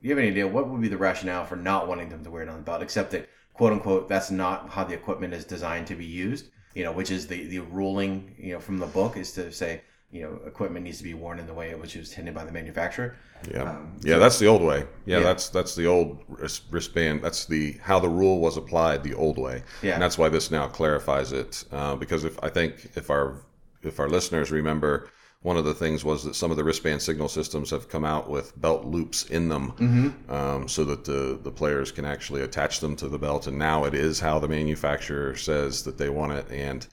You 0.00 0.10
have 0.10 0.18
any 0.18 0.28
idea 0.28 0.48
what 0.48 0.68
would 0.68 0.80
be 0.80 0.88
the 0.88 0.96
rationale 0.96 1.44
for 1.44 1.56
not 1.56 1.86
wanting 1.86 2.08
them 2.08 2.24
to 2.24 2.30
wear 2.30 2.42
it 2.42 2.48
on 2.48 2.56
the 2.56 2.62
belt, 2.62 2.82
except 2.82 3.10
that 3.12 3.28
quote 3.54 3.72
unquote 3.72 4.08
that's 4.08 4.30
not 4.30 4.70
how 4.70 4.84
the 4.84 4.94
equipment 4.94 5.34
is 5.34 5.44
designed 5.44 5.86
to 5.88 5.94
be 5.94 6.06
used. 6.06 6.46
You 6.74 6.84
know, 6.84 6.92
which 6.92 7.10
is 7.10 7.26
the 7.26 7.46
the 7.46 7.58
ruling 7.60 8.34
you 8.38 8.52
know 8.52 8.60
from 8.60 8.78
the 8.78 8.86
book 8.86 9.16
is 9.16 9.32
to 9.32 9.52
say 9.52 9.82
you 10.10 10.22
know 10.22 10.40
equipment 10.46 10.84
needs 10.84 10.98
to 10.98 11.04
be 11.04 11.14
worn 11.14 11.38
in 11.38 11.46
the 11.46 11.54
way 11.54 11.74
which 11.74 11.96
it 11.96 12.00
was 12.00 12.10
intended 12.10 12.34
by 12.34 12.44
the 12.44 12.52
manufacturer. 12.52 13.16
Yeah, 13.50 13.62
um, 13.62 13.96
yeah, 14.02 14.18
that's 14.18 14.38
the 14.38 14.46
old 14.46 14.62
way. 14.62 14.86
Yeah, 15.06 15.18
yeah, 15.18 15.24
that's 15.24 15.48
that's 15.48 15.74
the 15.74 15.86
old 15.86 16.22
wristband. 16.28 17.22
That's 17.22 17.46
the 17.46 17.76
how 17.82 17.98
the 17.98 18.08
rule 18.08 18.40
was 18.40 18.56
applied 18.56 19.02
the 19.02 19.14
old 19.14 19.38
way. 19.38 19.62
Yeah, 19.82 19.94
and 19.94 20.02
that's 20.02 20.18
why 20.18 20.28
this 20.28 20.50
now 20.50 20.68
clarifies 20.68 21.32
it. 21.32 21.64
Uh, 21.72 21.96
because 21.96 22.24
if 22.24 22.42
I 22.42 22.50
think 22.50 22.90
if 22.96 23.10
our 23.10 23.42
if 23.82 23.98
our 23.98 24.08
listeners 24.08 24.50
remember, 24.50 25.10
one 25.42 25.56
of 25.56 25.64
the 25.64 25.74
things 25.74 26.04
was 26.04 26.24
that 26.24 26.34
some 26.34 26.50
of 26.50 26.58
the 26.58 26.64
wristband 26.64 27.00
signal 27.00 27.28
systems 27.28 27.70
have 27.70 27.88
come 27.88 28.04
out 28.04 28.28
with 28.28 28.58
belt 28.60 28.84
loops 28.84 29.24
in 29.26 29.48
them, 29.48 29.72
mm-hmm. 29.72 30.32
um, 30.32 30.68
so 30.68 30.84
that 30.84 31.04
the 31.04 31.38
the 31.42 31.50
players 31.50 31.90
can 31.90 32.04
actually 32.04 32.42
attach 32.42 32.80
them 32.80 32.94
to 32.96 33.08
the 33.08 33.18
belt. 33.18 33.46
And 33.46 33.58
now 33.58 33.84
it 33.84 33.94
is 33.94 34.20
how 34.20 34.38
the 34.38 34.48
manufacturer 34.48 35.34
says 35.36 35.82
that 35.84 35.96
they 35.96 36.10
want 36.10 36.32
it, 36.32 36.50
and 36.50 36.86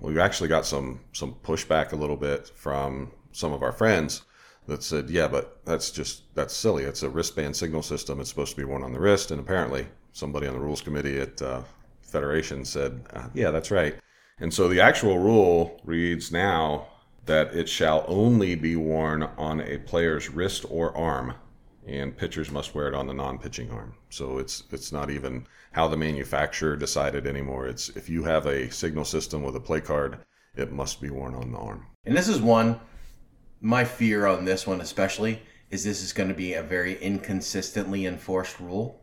we've 0.00 0.18
actually 0.18 0.48
got 0.48 0.66
some 0.66 1.00
some 1.12 1.34
pushback 1.42 1.92
a 1.92 1.96
little 1.96 2.16
bit 2.16 2.50
from 2.54 3.10
some 3.32 3.52
of 3.52 3.62
our 3.62 3.72
friends 3.72 4.22
that 4.66 4.82
said, 4.82 5.08
"Yeah, 5.08 5.28
but 5.28 5.60
that's 5.64 5.90
just 5.90 6.34
that's 6.34 6.54
silly. 6.54 6.84
It's 6.84 7.02
a 7.02 7.08
wristband 7.08 7.56
signal 7.56 7.82
system. 7.82 8.20
It's 8.20 8.28
supposed 8.28 8.52
to 8.52 8.60
be 8.60 8.64
worn 8.64 8.82
on 8.82 8.92
the 8.92 9.00
wrist." 9.00 9.30
And 9.30 9.40
apparently, 9.40 9.86
somebody 10.12 10.46
on 10.46 10.52
the 10.52 10.60
rules 10.60 10.82
committee 10.82 11.20
at 11.20 11.40
uh, 11.40 11.62
Federation 12.02 12.66
said, 12.66 13.00
uh, 13.14 13.28
"Yeah, 13.32 13.50
that's 13.50 13.70
right." 13.70 13.96
And 14.40 14.52
so 14.52 14.68
the 14.68 14.80
actual 14.80 15.18
rule 15.18 15.80
reads 15.84 16.30
now 16.30 16.88
that 17.26 17.54
it 17.54 17.68
shall 17.68 18.04
only 18.06 18.54
be 18.54 18.76
worn 18.76 19.22
on 19.22 19.60
a 19.60 19.78
player's 19.78 20.28
wrist 20.28 20.64
or 20.68 20.96
arm, 20.96 21.34
and 21.86 22.16
pitchers 22.16 22.50
must 22.50 22.74
wear 22.74 22.88
it 22.88 22.94
on 22.94 23.06
the 23.06 23.14
non-pitching 23.14 23.70
arm. 23.70 23.94
So 24.10 24.38
it's 24.38 24.64
it's 24.70 24.92
not 24.92 25.10
even 25.10 25.46
how 25.72 25.88
the 25.88 25.96
manufacturer 25.96 26.76
decided 26.76 27.26
anymore. 27.26 27.66
It's 27.66 27.88
if 27.90 28.08
you 28.08 28.24
have 28.24 28.46
a 28.46 28.70
signal 28.70 29.04
system 29.04 29.42
with 29.42 29.56
a 29.56 29.60
play 29.60 29.80
card, 29.80 30.18
it 30.56 30.72
must 30.72 31.00
be 31.00 31.10
worn 31.10 31.34
on 31.34 31.52
the 31.52 31.58
arm. 31.58 31.86
And 32.04 32.16
this 32.16 32.28
is 32.28 32.40
one 32.40 32.80
my 33.64 33.82
fear 33.82 34.26
on 34.26 34.44
this 34.44 34.66
one 34.66 34.82
especially 34.82 35.40
is 35.70 35.82
this 35.82 36.02
is 36.02 36.12
going 36.12 36.28
to 36.28 36.34
be 36.34 36.52
a 36.52 36.62
very 36.62 37.00
inconsistently 37.02 38.04
enforced 38.04 38.60
rule. 38.60 39.00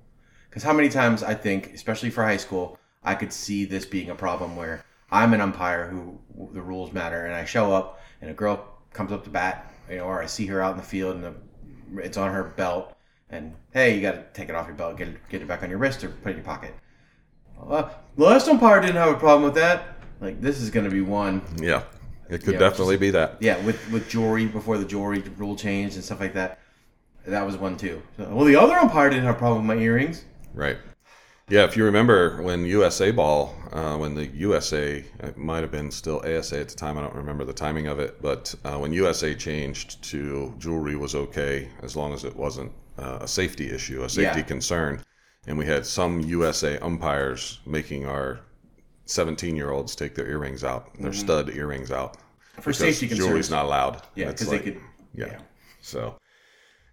Because 0.47 0.61
how 0.61 0.71
many 0.71 0.87
times 0.87 1.23
I 1.23 1.33
think, 1.33 1.73
especially 1.73 2.11
for 2.11 2.23
high 2.23 2.37
school, 2.37 2.77
I 3.03 3.15
could 3.15 3.33
see 3.33 3.65
this 3.65 3.85
being 3.85 4.11
a 4.11 4.15
problem 4.15 4.55
where 4.55 4.85
I'm 5.11 5.33
an 5.33 5.41
umpire 5.41 5.87
who 5.87 6.17
the 6.53 6.61
rules 6.61 6.93
matter, 6.93 7.25
and 7.25 7.35
I 7.35 7.45
show 7.45 7.73
up 7.73 8.01
and 8.21 8.29
a 8.29 8.33
girl 8.33 8.65
comes 8.93 9.11
up 9.11 9.23
to 9.25 9.29
bat, 9.29 9.73
you 9.89 9.97
know, 9.97 10.03
or 10.03 10.21
I 10.21 10.25
see 10.25 10.45
her 10.47 10.61
out 10.61 10.71
in 10.71 10.77
the 10.77 10.83
field 10.83 11.15
and 11.15 11.23
the, 11.23 12.01
it's 12.01 12.17
on 12.17 12.31
her 12.33 12.43
belt, 12.43 12.95
and 13.29 13.53
hey, 13.73 13.95
you 13.95 14.01
got 14.01 14.13
to 14.13 14.23
take 14.33 14.49
it 14.49 14.55
off 14.55 14.67
your 14.67 14.75
belt, 14.75 14.97
get 14.97 15.09
it, 15.09 15.17
get 15.29 15.41
it 15.41 15.47
back 15.47 15.63
on 15.63 15.69
your 15.69 15.79
wrist, 15.79 16.03
or 16.03 16.09
put 16.09 16.29
it 16.29 16.31
in 16.31 16.37
your 16.37 16.45
pocket. 16.45 16.73
Uh, 17.69 17.89
last 18.17 18.47
umpire 18.47 18.81
didn't 18.81 18.95
have 18.95 19.09
a 19.09 19.19
problem 19.19 19.43
with 19.43 19.55
that. 19.55 19.97
Like 20.19 20.41
this 20.41 20.61
is 20.61 20.69
going 20.69 20.85
to 20.85 20.91
be 20.91 21.01
one. 21.01 21.41
Yeah, 21.61 21.83
it 22.29 22.43
could 22.43 22.57
definitely 22.57 22.95
just, 22.95 23.01
be 23.01 23.11
that. 23.11 23.37
Yeah, 23.39 23.63
with 23.65 23.91
with 23.91 24.09
jewelry 24.09 24.47
before 24.47 24.77
the 24.77 24.85
jewelry 24.85 25.19
rule 25.37 25.55
changed 25.55 25.95
and 25.95 26.03
stuff 26.03 26.19
like 26.19 26.33
that. 26.33 26.59
That 27.25 27.45
was 27.45 27.57
one 27.57 27.77
too. 27.77 28.01
So, 28.17 28.27
well, 28.33 28.45
the 28.45 28.55
other 28.55 28.75
umpire 28.75 29.09
didn't 29.09 29.25
have 29.25 29.35
a 29.35 29.37
problem 29.37 29.67
with 29.67 29.77
my 29.77 29.83
earrings. 29.83 30.25
Right. 30.53 30.77
Yeah, 31.51 31.65
if 31.65 31.75
you 31.75 31.83
remember 31.83 32.41
when 32.41 32.65
USA 32.65 33.11
Ball, 33.11 33.53
uh, 33.73 33.97
when 33.97 34.15
the 34.15 34.27
USA, 34.27 35.03
it 35.19 35.37
might 35.37 35.59
have 35.59 35.69
been 35.69 35.91
still 35.91 36.21
ASA 36.25 36.57
at 36.57 36.69
the 36.69 36.75
time, 36.75 36.97
I 36.97 37.01
don't 37.01 37.13
remember 37.13 37.43
the 37.43 37.51
timing 37.51 37.87
of 37.87 37.99
it, 37.99 38.21
but 38.21 38.55
uh, 38.63 38.77
when 38.77 38.93
USA 38.93 39.35
changed 39.35 40.01
to 40.03 40.55
jewelry 40.59 40.95
was 40.95 41.13
okay 41.13 41.67
as 41.83 41.97
long 41.97 42.13
as 42.13 42.23
it 42.23 42.33
wasn't 42.37 42.71
uh, 42.97 43.17
a 43.19 43.27
safety 43.27 43.69
issue, 43.69 44.01
a 44.01 44.07
safety 44.07 44.39
yeah. 44.39 44.45
concern. 44.45 45.03
And 45.45 45.57
we 45.57 45.65
had 45.65 45.85
some 45.85 46.21
USA 46.21 46.77
umpires 46.77 47.59
making 47.65 48.05
our 48.05 48.39
17 49.03 49.53
year 49.53 49.71
olds 49.71 49.93
take 49.93 50.15
their 50.15 50.29
earrings 50.29 50.63
out, 50.63 50.93
their 50.93 51.11
mm-hmm. 51.11 51.19
stud 51.19 51.49
earrings 51.49 51.91
out. 51.91 52.15
For 52.61 52.71
safety 52.71 53.09
concerns. 53.09 53.27
Jewelry's 53.27 53.51
not 53.51 53.65
allowed. 53.65 54.07
Yeah, 54.15 54.27
because 54.27 54.47
like, 54.47 54.63
they 54.63 54.71
could. 54.71 54.81
Yeah. 55.13 55.25
yeah. 55.25 55.39
So, 55.81 56.15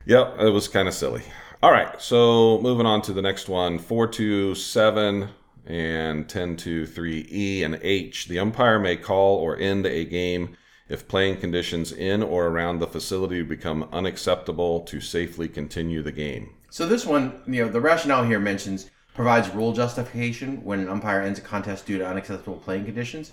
yeah, 0.05 0.35
it 0.45 0.51
was 0.51 0.67
kind 0.67 0.89
of 0.89 0.95
silly. 0.95 1.23
All 1.61 1.73
right, 1.73 2.01
so 2.01 2.61
moving 2.61 2.87
on 2.87 3.03
to 3.03 3.13
the 3.13 3.21
next 3.21 3.49
one 3.49 3.81
427 3.81 5.29
and 5.67 6.29
10 6.29 6.57
2 6.57 6.87
3E 6.87 7.65
and 7.65 7.81
H. 7.83 8.29
The 8.29 8.39
umpire 8.39 8.79
may 8.79 8.97
call 8.97 9.39
or 9.39 9.57
end 9.57 9.85
a 9.85 10.05
game 10.05 10.57
if 10.89 11.09
playing 11.09 11.39
conditions 11.39 11.91
in 11.91 12.23
or 12.23 12.47
around 12.47 12.79
the 12.79 12.87
facility 12.87 13.43
become 13.43 13.89
unacceptable 13.91 14.83
to 14.83 15.01
safely 15.01 15.49
continue 15.49 16.01
the 16.01 16.13
game. 16.13 16.55
So, 16.71 16.87
this 16.87 17.05
one, 17.05 17.43
you 17.49 17.65
know, 17.65 17.69
the 17.69 17.81
rationale 17.81 18.23
here 18.23 18.39
mentions 18.39 18.89
provides 19.13 19.49
rule 19.49 19.73
justification 19.73 20.63
when 20.63 20.79
an 20.79 20.89
umpire 20.89 21.23
ends 21.23 21.41
a 21.41 21.43
contest 21.43 21.87
due 21.87 21.99
to 21.99 22.07
unacceptable 22.07 22.59
playing 22.59 22.85
conditions 22.85 23.33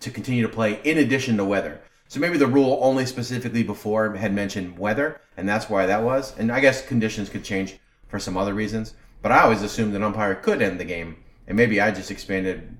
to 0.00 0.10
continue 0.10 0.42
to 0.42 0.52
play 0.52 0.78
in 0.84 0.98
addition 0.98 1.38
to 1.38 1.44
weather. 1.46 1.80
So 2.12 2.20
maybe 2.20 2.36
the 2.36 2.46
rule 2.46 2.78
only 2.82 3.06
specifically 3.06 3.62
before 3.62 4.14
had 4.16 4.34
mentioned 4.34 4.78
weather, 4.78 5.18
and 5.38 5.48
that's 5.48 5.70
why 5.70 5.86
that 5.86 6.02
was. 6.02 6.38
And 6.38 6.52
I 6.52 6.60
guess 6.60 6.86
conditions 6.86 7.30
could 7.30 7.42
change 7.42 7.78
for 8.06 8.18
some 8.18 8.36
other 8.36 8.52
reasons. 8.52 8.92
But 9.22 9.32
I 9.32 9.40
always 9.40 9.62
assumed 9.62 9.94
an 9.94 10.02
umpire 10.02 10.34
could 10.34 10.60
end 10.60 10.78
the 10.78 10.84
game, 10.84 11.24
and 11.46 11.56
maybe 11.56 11.80
I 11.80 11.90
just 11.90 12.10
expanded 12.10 12.76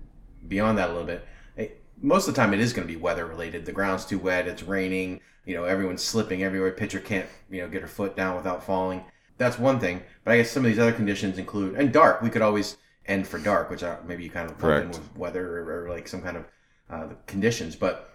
beyond 0.49 0.77
that 0.77 0.91
a 0.91 0.93
little 0.93 1.07
bit. 1.07 1.27
Most 2.03 2.29
of 2.29 2.35
the 2.35 2.43
time, 2.43 2.53
it 2.53 2.61
is 2.61 2.75
going 2.75 2.87
to 2.87 2.93
be 2.93 3.01
weather 3.01 3.25
related. 3.25 3.65
The 3.65 3.73
ground's 3.73 4.05
too 4.05 4.19
wet. 4.19 4.47
It's 4.47 4.65
raining. 4.65 5.23
You 5.47 5.55
know, 5.55 5.65
everyone's 5.65 6.03
slipping 6.03 6.43
everywhere. 6.43 6.71
Pitcher 6.71 7.01
can't 7.01 7.27
you 7.51 7.63
know 7.63 7.71
get 7.71 7.81
her 7.81 7.89
foot 7.89 8.15
down 8.15 8.37
without 8.37 8.63
falling. 8.63 9.03
That's 9.39 9.59
one 9.59 9.81
thing. 9.81 10.03
But 10.25 10.33
I 10.33 10.37
guess 10.37 10.51
some 10.51 10.63
of 10.63 10.71
these 10.71 10.79
other 10.79 10.93
conditions 10.93 11.39
include 11.39 11.77
and 11.77 11.91
dark. 11.91 12.21
We 12.21 12.29
could 12.29 12.43
always 12.43 12.77
end 13.07 13.27
for 13.27 13.39
dark, 13.39 13.71
which 13.71 13.83
uh, 13.83 13.97
maybe 14.07 14.25
you 14.25 14.31
kind 14.31 14.51
of 14.51 14.59
Correct. 14.59 14.89
with 14.89 15.17
weather 15.17 15.61
or, 15.61 15.85
or 15.85 15.89
like 15.89 16.07
some 16.07 16.21
kind 16.21 16.37
of 16.37 16.45
uh, 16.91 17.15
conditions. 17.27 17.77
But 17.77 18.12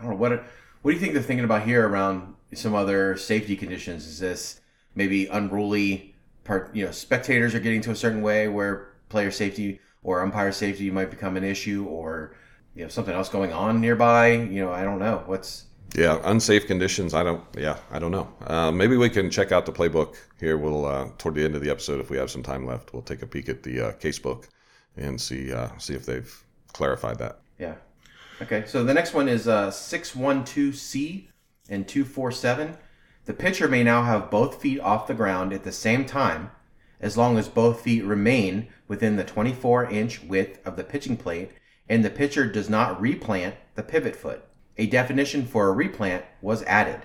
I 0.00 0.02
don't 0.04 0.12
know 0.12 0.16
what 0.16 0.44
what 0.82 0.90
do 0.90 0.94
you 0.94 1.00
think 1.00 1.12
they're 1.12 1.22
thinking 1.22 1.44
about 1.44 1.62
here 1.62 1.86
around 1.86 2.34
some 2.54 2.74
other 2.74 3.16
safety 3.16 3.54
conditions? 3.54 4.06
Is 4.06 4.18
this 4.18 4.60
maybe 4.94 5.26
unruly 5.26 6.14
part? 6.44 6.74
You 6.74 6.86
know, 6.86 6.90
spectators 6.90 7.54
are 7.54 7.60
getting 7.60 7.82
to 7.82 7.90
a 7.90 7.96
certain 7.96 8.22
way 8.22 8.48
where 8.48 8.88
player 9.10 9.30
safety 9.30 9.78
or 10.02 10.22
umpire 10.22 10.52
safety 10.52 10.90
might 10.90 11.10
become 11.10 11.36
an 11.36 11.44
issue, 11.44 11.84
or 11.84 12.34
you 12.74 12.82
know 12.82 12.88
something 12.88 13.14
else 13.14 13.28
going 13.28 13.52
on 13.52 13.80
nearby. 13.80 14.32
You 14.32 14.64
know, 14.64 14.72
I 14.72 14.82
don't 14.82 14.98
know 14.98 15.22
what's 15.26 15.66
Yeah, 15.94 16.18
unsafe 16.24 16.66
conditions. 16.66 17.12
I 17.12 17.22
don't. 17.22 17.44
Yeah, 17.56 17.76
I 17.90 17.98
don't 17.98 18.12
know. 18.12 18.32
Uh, 18.46 18.70
maybe 18.70 18.96
we 18.96 19.10
can 19.10 19.30
check 19.30 19.52
out 19.52 19.66
the 19.66 19.72
playbook 19.72 20.16
here. 20.38 20.56
We'll 20.56 20.86
uh, 20.86 21.08
toward 21.18 21.34
the 21.34 21.44
end 21.44 21.54
of 21.54 21.60
the 21.60 21.70
episode, 21.70 22.00
if 22.00 22.08
we 22.08 22.16
have 22.16 22.30
some 22.30 22.42
time 22.42 22.64
left, 22.66 22.94
we'll 22.94 23.02
take 23.02 23.20
a 23.20 23.26
peek 23.26 23.50
at 23.50 23.62
the 23.62 23.88
uh, 23.88 23.92
case 23.92 24.18
book 24.18 24.48
and 24.96 25.20
see 25.20 25.52
uh, 25.52 25.68
see 25.76 25.94
if 25.94 26.06
they've 26.06 26.32
clarified 26.72 27.18
that. 27.18 27.40
Yeah. 27.58 27.74
Okay, 28.42 28.64
so 28.66 28.84
the 28.84 28.94
next 28.94 29.12
one 29.12 29.28
is 29.28 29.46
uh, 29.46 29.70
612C 29.70 31.26
and 31.68 31.86
247. 31.86 32.76
The 33.26 33.34
pitcher 33.34 33.68
may 33.68 33.84
now 33.84 34.02
have 34.02 34.30
both 34.30 34.60
feet 34.60 34.80
off 34.80 35.06
the 35.06 35.14
ground 35.14 35.52
at 35.52 35.64
the 35.64 35.72
same 35.72 36.04
time 36.06 36.50
as 37.00 37.16
long 37.16 37.38
as 37.38 37.48
both 37.48 37.80
feet 37.80 38.04
remain 38.04 38.68
within 38.88 39.16
the 39.16 39.24
24 39.24 39.90
inch 39.90 40.22
width 40.22 40.58
of 40.66 40.76
the 40.76 40.84
pitching 40.84 41.16
plate 41.16 41.50
and 41.88 42.04
the 42.04 42.10
pitcher 42.10 42.46
does 42.46 42.70
not 42.70 43.00
replant 43.00 43.56
the 43.74 43.82
pivot 43.82 44.16
foot. 44.16 44.44
A 44.78 44.86
definition 44.86 45.44
for 45.44 45.68
a 45.68 45.72
replant 45.72 46.24
was 46.40 46.62
added. 46.62 47.02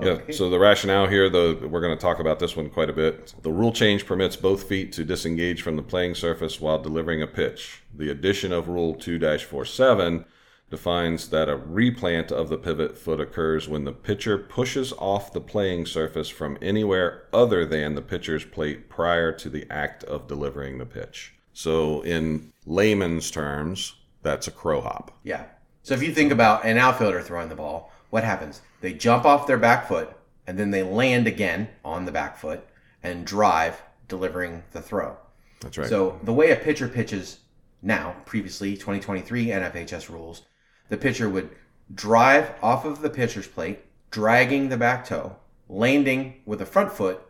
Yeah. 0.00 0.18
So 0.30 0.50
the 0.50 0.58
rationale 0.58 1.06
here, 1.06 1.30
though, 1.30 1.54
we're 1.54 1.80
going 1.80 1.96
to 1.96 2.00
talk 2.00 2.18
about 2.18 2.38
this 2.38 2.56
one 2.56 2.68
quite 2.68 2.90
a 2.90 2.92
bit. 2.92 3.34
The 3.42 3.50
rule 3.50 3.72
change 3.72 4.04
permits 4.04 4.36
both 4.36 4.64
feet 4.64 4.92
to 4.92 5.04
disengage 5.04 5.62
from 5.62 5.76
the 5.76 5.82
playing 5.82 6.16
surface 6.16 6.60
while 6.60 6.78
delivering 6.78 7.22
a 7.22 7.26
pitch. 7.26 7.82
The 7.94 8.10
addition 8.10 8.52
of 8.52 8.68
Rule 8.68 8.94
2-47 8.94 10.24
defines 10.68 11.28
that 11.28 11.48
a 11.48 11.56
replant 11.56 12.32
of 12.32 12.48
the 12.48 12.58
pivot 12.58 12.98
foot 12.98 13.20
occurs 13.20 13.68
when 13.68 13.84
the 13.84 13.92
pitcher 13.92 14.36
pushes 14.36 14.92
off 14.94 15.32
the 15.32 15.40
playing 15.40 15.86
surface 15.86 16.28
from 16.28 16.58
anywhere 16.60 17.24
other 17.32 17.64
than 17.64 17.94
the 17.94 18.02
pitcher's 18.02 18.44
plate 18.44 18.88
prior 18.88 19.30
to 19.32 19.48
the 19.48 19.64
act 19.70 20.02
of 20.04 20.26
delivering 20.26 20.78
the 20.78 20.86
pitch. 20.86 21.34
So, 21.52 22.02
in 22.02 22.52
layman's 22.66 23.30
terms, 23.30 23.94
that's 24.22 24.48
a 24.48 24.50
crow 24.50 24.80
hop. 24.80 25.16
Yeah. 25.22 25.44
So 25.82 25.94
if 25.94 26.02
you 26.02 26.12
think 26.12 26.32
about 26.32 26.64
an 26.64 26.78
outfielder 26.78 27.22
throwing 27.22 27.48
the 27.48 27.54
ball, 27.54 27.92
what 28.10 28.24
happens? 28.24 28.60
They 28.80 28.92
jump 28.92 29.24
off 29.24 29.46
their 29.46 29.56
back 29.56 29.86
foot 29.86 30.10
and 30.46 30.58
then 30.58 30.72
they 30.72 30.82
land 30.82 31.28
again 31.28 31.68
on 31.84 32.04
the 32.04 32.12
back 32.12 32.36
foot 32.36 32.66
and 33.02 33.24
drive, 33.24 33.80
delivering 34.08 34.64
the 34.72 34.82
throw. 34.82 35.16
That's 35.60 35.78
right. 35.78 35.88
So 35.88 36.18
the 36.24 36.32
way 36.32 36.50
a 36.50 36.56
pitcher 36.56 36.88
pitches 36.88 37.38
now, 37.82 38.16
previously 38.24 38.74
2023 38.74 39.46
NFHS 39.46 40.08
rules, 40.08 40.42
the 40.88 40.96
pitcher 40.96 41.28
would 41.28 41.50
drive 41.94 42.52
off 42.62 42.84
of 42.84 43.00
the 43.00 43.10
pitcher's 43.10 43.46
plate, 43.46 43.80
dragging 44.10 44.68
the 44.68 44.76
back 44.76 45.04
toe, 45.06 45.36
landing 45.68 46.40
with 46.44 46.58
the 46.58 46.66
front 46.66 46.92
foot, 46.92 47.22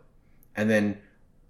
and 0.56 0.68
then 0.70 0.98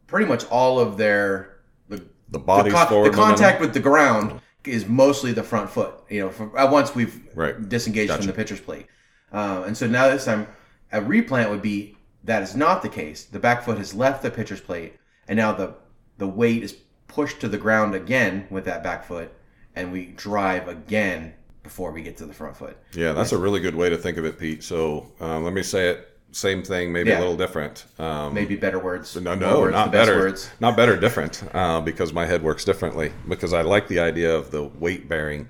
pretty 0.07 0.27
much 0.27 0.45
all 0.47 0.79
of 0.79 0.97
their 0.97 1.59
the, 1.89 2.03
the 2.29 2.39
body's 2.39 2.73
the, 2.73 2.79
con- 2.85 3.03
the 3.05 3.11
contact 3.11 3.61
with 3.61 3.75
the 3.75 3.81
ground 3.81 4.41
is 4.65 4.87
mostly 4.87 5.33
the 5.33 5.43
front 5.43 5.71
foot. 5.71 5.95
You 6.09 6.21
know, 6.41 6.53
uh, 6.57 6.69
once 6.71 6.95
we've 6.95 7.21
Right. 7.35 7.69
disengaged 7.69 8.09
Gotcha. 8.09 8.23
from 8.23 8.27
the 8.29 8.33
pitcher's 8.33 8.61
plate, 8.61 8.87
uh, 9.33 9.65
and 9.67 9.77
so 9.77 9.87
now 9.87 10.09
this 10.09 10.25
time 10.25 10.49
a 10.93 11.01
replant 11.01 11.51
would 11.51 11.63
be 11.63 11.97
that 12.25 12.43
is 12.43 12.57
not 12.57 12.83
the 12.83 12.89
case. 12.89 13.25
The 13.25 13.39
back 13.39 13.63
foot 13.63 13.79
has 13.79 13.95
left 13.95 14.23
the 14.23 14.31
pitcher's 14.31 14.61
plate, 14.61 14.95
and 15.29 15.37
now 15.37 15.53
the 15.53 15.75
the 16.19 16.27
weight 16.27 16.63
is 16.63 16.73
pushed 17.09 17.41
to 17.41 17.49
the 17.49 17.59
ground 17.59 17.95
again 17.95 18.47
with 18.51 18.65
that 18.65 18.83
back 18.83 19.05
foot, 19.05 19.33
and 19.77 19.93
we 19.93 20.07
drive 20.07 20.67
again 20.67 21.35
before 21.67 21.91
we 21.93 22.03
get 22.03 22.17
to 22.19 22.27
the 22.27 22.33
front 22.33 22.57
foot. 22.57 22.77
Yeah, 22.95 23.13
that's 23.13 23.33
a 23.33 23.39
really 23.39 23.61
good 23.61 23.75
way 23.75 23.91
to 23.91 23.99
think 23.99 24.17
of 24.19 24.25
it, 24.25 24.39
Pete. 24.39 24.63
So 24.63 25.11
um, 25.21 25.45
let 25.45 25.53
me 25.53 25.63
say 25.63 25.89
it. 25.91 26.09
Same 26.33 26.63
thing, 26.63 26.93
maybe 26.93 27.11
Yeah. 27.11 27.19
a 27.19 27.21
little 27.21 27.37
different. 27.37 27.85
Um, 27.99 28.35
Maybe 28.35 28.57
better 28.57 28.79
words. 28.79 29.17
no, 29.17 29.35
no, 29.35 29.61
words, 29.61 29.73
not 29.73 29.91
better. 29.91 30.19
words. 30.19 30.51
Not 30.61 30.77
better, 30.77 30.95
different. 30.99 31.43
Uh, 31.55 31.81
because 31.81 32.13
my 32.13 32.27
head 32.27 32.43
works 32.43 32.65
differently. 32.65 33.11
Because 33.29 33.53
I 33.55 33.63
like 33.63 33.89
the 33.89 34.01
idea 34.01 34.35
of 34.37 34.51
the 34.51 34.65
weight 34.65 35.09
bearing, 35.09 35.49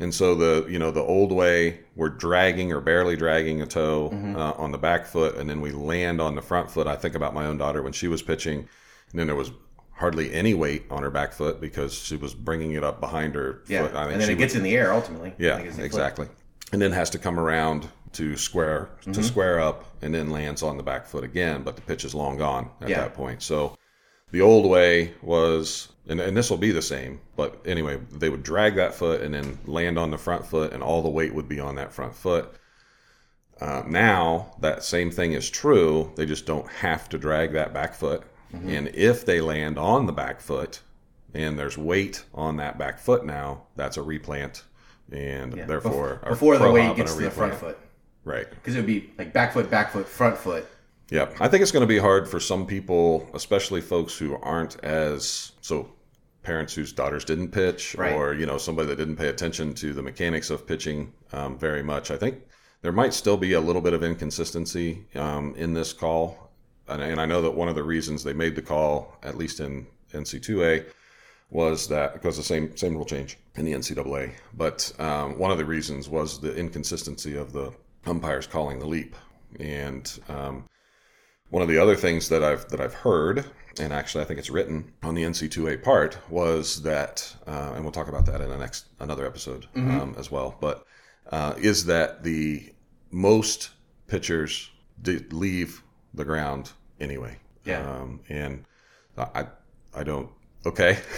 and 0.00 0.14
so 0.14 0.34
the 0.34 0.66
you 0.70 0.78
know 0.78 0.90
the 0.90 1.02
old 1.02 1.32
way 1.32 1.80
we're 1.96 2.08
dragging 2.08 2.72
or 2.72 2.80
barely 2.80 3.16
dragging 3.16 3.60
a 3.62 3.66
toe 3.66 4.10
Mm-hmm. 4.12 4.36
uh, 4.36 4.52
on 4.52 4.70
the 4.72 4.78
back 4.78 5.06
foot, 5.06 5.36
and 5.36 5.50
then 5.50 5.60
we 5.60 5.70
land 5.72 6.20
on 6.20 6.34
the 6.34 6.42
front 6.42 6.70
foot. 6.70 6.86
I 6.86 6.96
think 6.96 7.14
about 7.14 7.34
my 7.34 7.44
own 7.44 7.58
daughter 7.58 7.82
when 7.82 7.92
she 7.92 8.08
was 8.08 8.22
pitching, 8.22 8.58
and 9.10 9.18
then 9.20 9.26
there 9.26 9.36
was 9.36 9.50
hardly 9.96 10.32
any 10.32 10.54
weight 10.54 10.84
on 10.90 11.02
her 11.02 11.10
back 11.10 11.32
foot 11.32 11.60
because 11.60 11.94
she 11.94 12.16
was 12.16 12.34
bringing 12.34 12.72
it 12.72 12.84
up 12.84 13.00
behind 13.00 13.34
her 13.34 13.62
Yeah, 13.66 13.82
foot. 13.82 13.94
I 13.94 14.02
think 14.04 14.12
and 14.12 14.20
then 14.22 14.28
it 14.30 14.32
would- 14.34 14.38
gets 14.38 14.54
in 14.54 14.62
the 14.62 14.76
air 14.76 14.92
ultimately. 14.92 15.34
yeah, 15.38 15.62
the 15.62 15.70
foot. 15.70 15.84
exactly. 15.84 16.28
And 16.72 16.80
then 16.82 16.92
has 16.92 17.10
to 17.10 17.18
come 17.18 17.38
around 17.38 17.88
to 18.12 18.36
square 18.36 18.88
Mm-hmm. 19.02 19.12
to 19.12 19.22
square 19.22 19.60
up, 19.60 19.84
and 20.02 20.14
then 20.14 20.30
lands 20.30 20.62
on 20.62 20.76
the 20.76 20.82
back 20.82 21.06
foot 21.06 21.24
again. 21.24 21.62
But 21.62 21.76
the 21.76 21.82
pitch 21.82 22.04
is 22.04 22.14
long 22.14 22.36
gone 22.38 22.70
at 22.80 22.88
Yeah. 22.88 23.00
that 23.00 23.14
point. 23.14 23.42
So 23.42 23.74
the 24.32 24.40
old 24.40 24.68
way 24.68 25.12
was, 25.22 25.88
and, 26.08 26.20
and 26.20 26.36
this 26.36 26.50
will 26.50 26.56
be 26.56 26.72
the 26.72 26.82
same. 26.82 27.20
But 27.36 27.60
anyway, 27.66 27.98
they 28.12 28.28
would 28.28 28.42
drag 28.42 28.74
that 28.76 28.94
foot 28.94 29.20
and 29.22 29.32
then 29.34 29.58
land 29.66 29.98
on 29.98 30.10
the 30.10 30.18
front 30.18 30.44
foot, 30.46 30.72
and 30.72 30.82
all 30.82 31.02
the 31.02 31.08
weight 31.08 31.34
would 31.34 31.48
be 31.48 31.60
on 31.60 31.74
that 31.76 31.92
front 31.92 32.14
foot. 32.14 32.52
Uh, 33.60 33.82
now 33.86 34.54
that 34.60 34.84
same 34.84 35.10
thing 35.10 35.32
is 35.32 35.48
true. 35.48 36.12
They 36.16 36.26
just 36.26 36.44
don't 36.46 36.68
have 36.70 37.08
to 37.10 37.18
drag 37.18 37.52
that 37.52 37.72
back 37.72 37.94
foot. 37.94 38.22
Mm-hmm. 38.54 38.68
And 38.68 38.88
if 38.88 39.24
they 39.26 39.40
land 39.40 39.78
on 39.78 40.06
the 40.06 40.12
back 40.12 40.40
foot, 40.40 40.80
and 41.34 41.58
there's 41.58 41.76
weight 41.76 42.24
on 42.34 42.56
that 42.56 42.78
back 42.78 42.98
foot 42.98 43.24
now, 43.26 43.64
that's 43.76 43.96
a 43.96 44.02
replant, 44.02 44.62
and 45.12 45.56
Yeah. 45.56 45.66
therefore 45.66 46.20
Bef- 46.24 46.28
before 46.30 46.58
the 46.58 46.70
weight 46.70 46.96
gets 46.96 47.14
to 47.14 47.22
the 47.22 47.30
front 47.30 47.54
foot, 47.54 47.78
Right. 48.24 48.48
because 48.50 48.74
it 48.74 48.78
would 48.78 48.86
be 48.86 49.12
like 49.18 49.32
back 49.32 49.52
foot, 49.52 49.70
back 49.70 49.92
foot, 49.92 50.08
front 50.08 50.36
foot. 50.38 50.66
Yeah, 51.10 51.28
I 51.38 51.46
think 51.48 51.62
it's 51.62 51.70
going 51.72 51.82
to 51.82 51.86
be 51.86 51.98
hard 51.98 52.28
for 52.28 52.40
some 52.40 52.66
people, 52.66 53.28
especially 53.34 53.80
folks 53.80 54.16
who 54.18 54.36
aren't 54.42 54.82
as 54.84 55.52
so 55.60 55.90
parents 56.42 56.74
whose 56.74 56.92
daughters 56.92 57.24
didn't 57.24 57.48
pitch, 57.48 57.94
Right. 57.98 58.12
or 58.12 58.32
you 58.34 58.46
know 58.46 58.58
somebody 58.58 58.88
that 58.88 58.96
didn't 58.96 59.16
pay 59.16 59.28
attention 59.28 59.74
to 59.74 59.92
the 59.92 60.02
mechanics 60.02 60.48
of 60.50 60.66
pitching 60.66 61.12
um, 61.32 61.58
very 61.58 61.82
much. 61.82 62.10
I 62.10 62.16
think 62.16 62.38
there 62.82 62.92
might 62.92 63.12
still 63.14 63.36
be 63.36 63.52
a 63.52 63.60
little 63.60 63.82
bit 63.82 63.92
of 63.92 64.02
inconsistency 64.02 65.06
um, 65.16 65.54
in 65.56 65.74
this 65.74 65.92
call, 65.92 66.45
and, 66.88 67.02
and 67.02 67.20
I 67.20 67.26
know 67.26 67.42
that 67.42 67.52
one 67.52 67.68
of 67.68 67.74
the 67.74 67.82
reasons 67.82 68.22
they 68.22 68.32
made 68.32 68.54
the 68.54 68.62
call, 68.62 69.16
at 69.22 69.36
least 69.36 69.60
in 69.60 69.86
NC2A, 70.12 70.86
was 71.50 71.88
that 71.88 72.12
because 72.12 72.36
the 72.36 72.42
same 72.42 72.76
same 72.76 72.94
rule 72.94 73.04
change 73.04 73.38
in 73.54 73.64
the 73.64 73.72
NCAA, 73.72 74.32
but 74.54 74.92
um, 74.98 75.38
one 75.38 75.50
of 75.50 75.58
the 75.58 75.64
reasons 75.64 76.08
was 76.08 76.40
the 76.40 76.54
inconsistency 76.56 77.36
of 77.36 77.52
the 77.52 77.72
umpires 78.04 78.46
calling 78.46 78.78
the 78.78 78.86
leap, 78.86 79.14
and 79.60 80.18
um, 80.28 80.64
one 81.50 81.62
of 81.62 81.68
the 81.68 81.78
other 81.78 81.94
things 81.96 82.28
that 82.28 82.42
I've 82.42 82.68
that 82.68 82.80
I've 82.80 82.94
heard, 82.94 83.44
and 83.78 83.92
actually 83.92 84.24
I 84.24 84.26
think 84.26 84.38
it's 84.38 84.50
written 84.50 84.92
on 85.02 85.14
the 85.14 85.22
NC2A 85.22 85.82
part, 85.82 86.18
was 86.28 86.82
that, 86.82 87.34
uh, 87.46 87.72
and 87.74 87.84
we'll 87.84 87.92
talk 87.92 88.08
about 88.08 88.26
that 88.26 88.40
in 88.40 88.48
the 88.48 88.58
next 88.58 88.86
another 88.98 89.26
episode 89.26 89.66
um, 89.76 90.14
as 90.18 90.30
well. 90.30 90.56
But 90.60 90.84
uh, 91.30 91.54
is 91.58 91.84
that 91.86 92.24
the 92.24 92.72
most 93.10 93.70
pitchers 94.08 94.70
did 95.00 95.32
leave 95.32 95.82
the 96.14 96.24
ground 96.24 96.72
anyway? 97.00 97.38
Yeah. 97.64 97.80
Um, 97.88 98.20
and 98.28 98.64
I 99.18 99.46
I 99.94 100.02
don't 100.04 100.30
okay. 100.64 100.98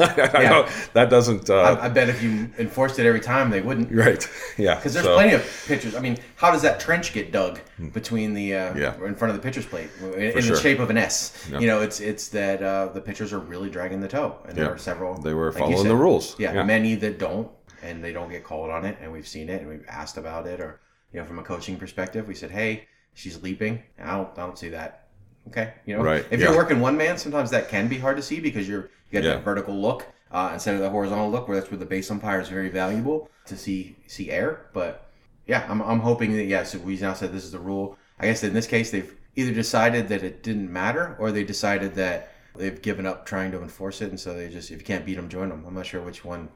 I 0.00 0.44
don't, 0.48 0.68
that 0.92 1.10
doesn't 1.10 1.50
uh, 1.50 1.56
I, 1.56 1.86
I 1.86 1.88
bet 1.88 2.08
if 2.08 2.22
you 2.22 2.48
enforced 2.56 3.00
it 3.00 3.06
every 3.06 3.18
time, 3.20 3.50
they 3.50 3.60
wouldn't. 3.60 3.90
right. 3.90 4.24
Yeah. 4.56 4.76
Because 4.76 4.94
there's 4.94 5.04
So- 5.06 5.14
plenty 5.14 5.34
of 5.34 5.64
pitchers. 5.66 5.96
I 5.96 6.00
mean, 6.00 6.18
how 6.36 6.52
does 6.52 6.62
that 6.62 6.78
trench 6.78 7.12
get 7.12 7.32
dug 7.32 7.60
between 7.92 8.32
the 8.32 8.54
uh, 8.54 8.74
Yeah. 8.76 8.94
in 9.04 9.16
front 9.16 9.30
of 9.34 9.36
the 9.36 9.42
pitcher's 9.42 9.66
plate 9.66 9.90
in, 10.00 10.12
in 10.14 10.42
sure. 10.42 10.54
the 10.54 10.62
shape 10.62 10.78
of 10.78 10.90
an 10.90 10.98
S? 10.98 11.48
Yeah. 11.50 11.58
You 11.58 11.66
know, 11.66 11.80
it's 11.80 11.98
it's 11.98 12.28
that 12.28 12.62
uh, 12.62 12.88
the 12.88 13.00
pitchers 13.00 13.32
are 13.32 13.40
really 13.40 13.70
dragging 13.70 14.00
the 14.00 14.08
toe, 14.08 14.36
and 14.46 14.56
there 14.56 14.70
are 14.72 14.78
several. 14.78 15.20
They 15.20 15.34
were 15.34 15.50
like 15.50 15.58
following 15.58 15.78
said, 15.78 15.90
the 15.90 15.96
rules. 15.96 16.38
Yeah, 16.38 16.54
Yeah. 16.54 16.62
many 16.62 16.94
that 16.96 17.18
don't, 17.18 17.50
and 17.82 18.02
they 18.02 18.12
don't 18.12 18.30
get 18.30 18.44
called 18.44 18.70
on 18.70 18.84
it, 18.84 18.98
and 19.00 19.10
we've 19.12 19.26
seen 19.28 19.48
it, 19.48 19.60
and 19.62 19.68
we've 19.68 19.86
asked 19.88 20.16
about 20.16 20.46
it, 20.46 20.60
or 20.60 20.80
you 21.12 21.18
know, 21.18 21.26
from 21.26 21.40
a 21.40 21.42
coaching 21.42 21.76
perspective, 21.76 22.28
we 22.28 22.34
said, 22.34 22.50
hey, 22.52 22.86
she's 23.14 23.42
leaping. 23.42 23.82
I 23.98 24.12
don't, 24.16 24.28
I 24.38 24.42
don't 24.46 24.58
see 24.58 24.68
that. 24.70 25.07
Okay, 25.48 25.72
you 25.86 25.96
know, 25.96 26.02
Right, 26.02 26.24
if 26.30 26.40
yeah. 26.40 26.46
you're 26.48 26.56
working 26.56 26.80
one 26.80 26.96
man, 26.96 27.18
sometimes 27.18 27.50
that 27.50 27.68
can 27.68 27.88
be 27.88 27.98
hard 27.98 28.16
to 28.16 28.22
see 28.22 28.40
because 28.40 28.68
you're 28.68 28.90
you 29.10 29.20
got 29.20 29.24
Yeah. 29.24 29.34
that 29.34 29.44
vertical 29.44 29.74
look 29.74 30.06
uh, 30.30 30.50
instead 30.52 30.74
of 30.74 30.80
the 30.80 30.90
horizontal 30.90 31.30
look, 31.30 31.48
where 31.48 31.58
that's 31.58 31.70
where 31.70 31.78
the 31.78 31.86
base 31.86 32.10
umpire 32.10 32.40
is 32.40 32.48
very 32.48 32.68
valuable 32.68 33.30
to 33.46 33.56
see 33.56 33.96
see 34.06 34.30
air. 34.30 34.66
But 34.74 35.10
yeah, 35.46 35.66
I'm, 35.68 35.80
I'm 35.82 36.00
hoping 36.00 36.32
that 36.36 36.44
yes, 36.44 36.74
if 36.74 36.82
we 36.82 36.96
now 36.96 37.14
said 37.14 37.32
this 37.32 37.44
is 37.44 37.52
the 37.52 37.58
rule. 37.58 37.96
I 38.20 38.26
guess 38.26 38.42
in 38.44 38.52
this 38.52 38.66
case 38.66 38.90
they've 38.90 39.14
either 39.36 39.54
decided 39.54 40.08
that 40.08 40.22
it 40.22 40.42
didn't 40.42 40.70
matter, 40.72 41.16
or 41.18 41.32
they 41.32 41.44
decided 41.44 41.94
that 41.94 42.32
they've 42.56 42.82
given 42.82 43.06
up 43.06 43.24
trying 43.24 43.52
to 43.52 43.62
enforce 43.62 44.02
it, 44.02 44.10
and 44.10 44.20
so 44.20 44.34
they 44.34 44.48
just 44.48 44.70
if 44.70 44.78
you 44.80 44.84
can't 44.84 45.06
beat 45.06 45.14
them, 45.14 45.28
join 45.28 45.48
them. 45.48 45.64
I'm 45.66 45.74
not 45.74 45.86
sure 45.86 46.02
which 46.02 46.24
one. 46.24 46.48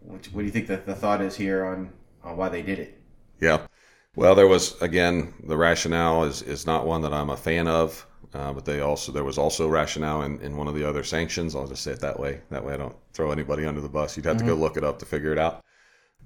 Which, 0.00 0.32
what 0.32 0.40
do 0.40 0.46
you 0.46 0.52
think 0.52 0.66
that 0.68 0.86
the 0.86 0.94
thought 0.94 1.20
is 1.20 1.36
here 1.36 1.64
on 1.64 1.92
on 2.24 2.36
why 2.36 2.48
they 2.48 2.62
did 2.62 2.78
it? 2.78 3.00
Yeah. 3.40 3.66
Well, 4.14 4.34
there 4.34 4.46
was 4.46 4.80
again 4.80 5.34
the 5.44 5.56
rationale 5.56 6.24
is 6.24 6.42
is 6.42 6.66
not 6.66 6.86
one 6.86 7.02
that 7.02 7.12
I'm 7.12 7.30
a 7.30 7.36
fan 7.36 7.68
of. 7.68 8.06
Uh, 8.34 8.52
but 8.52 8.64
they 8.64 8.80
also 8.80 9.12
there 9.12 9.24
was 9.24 9.38
also 9.38 9.68
rationale 9.68 10.22
in, 10.22 10.40
in 10.40 10.56
one 10.56 10.68
of 10.68 10.74
the 10.74 10.88
other 10.88 11.04
sanctions. 11.04 11.54
I'll 11.54 11.66
just 11.66 11.82
say 11.82 11.92
it 11.92 12.00
that 12.00 12.18
way. 12.18 12.40
That 12.50 12.64
way 12.64 12.74
I 12.74 12.76
don't 12.76 12.96
throw 13.12 13.30
anybody 13.30 13.64
under 13.64 13.80
the 13.80 13.88
bus. 13.88 14.16
You'd 14.16 14.26
have 14.26 14.36
mm-hmm. 14.36 14.46
to 14.48 14.54
go 14.54 14.60
look 14.60 14.76
it 14.76 14.84
up 14.84 14.98
to 14.98 15.06
figure 15.06 15.32
it 15.32 15.38
out. 15.38 15.64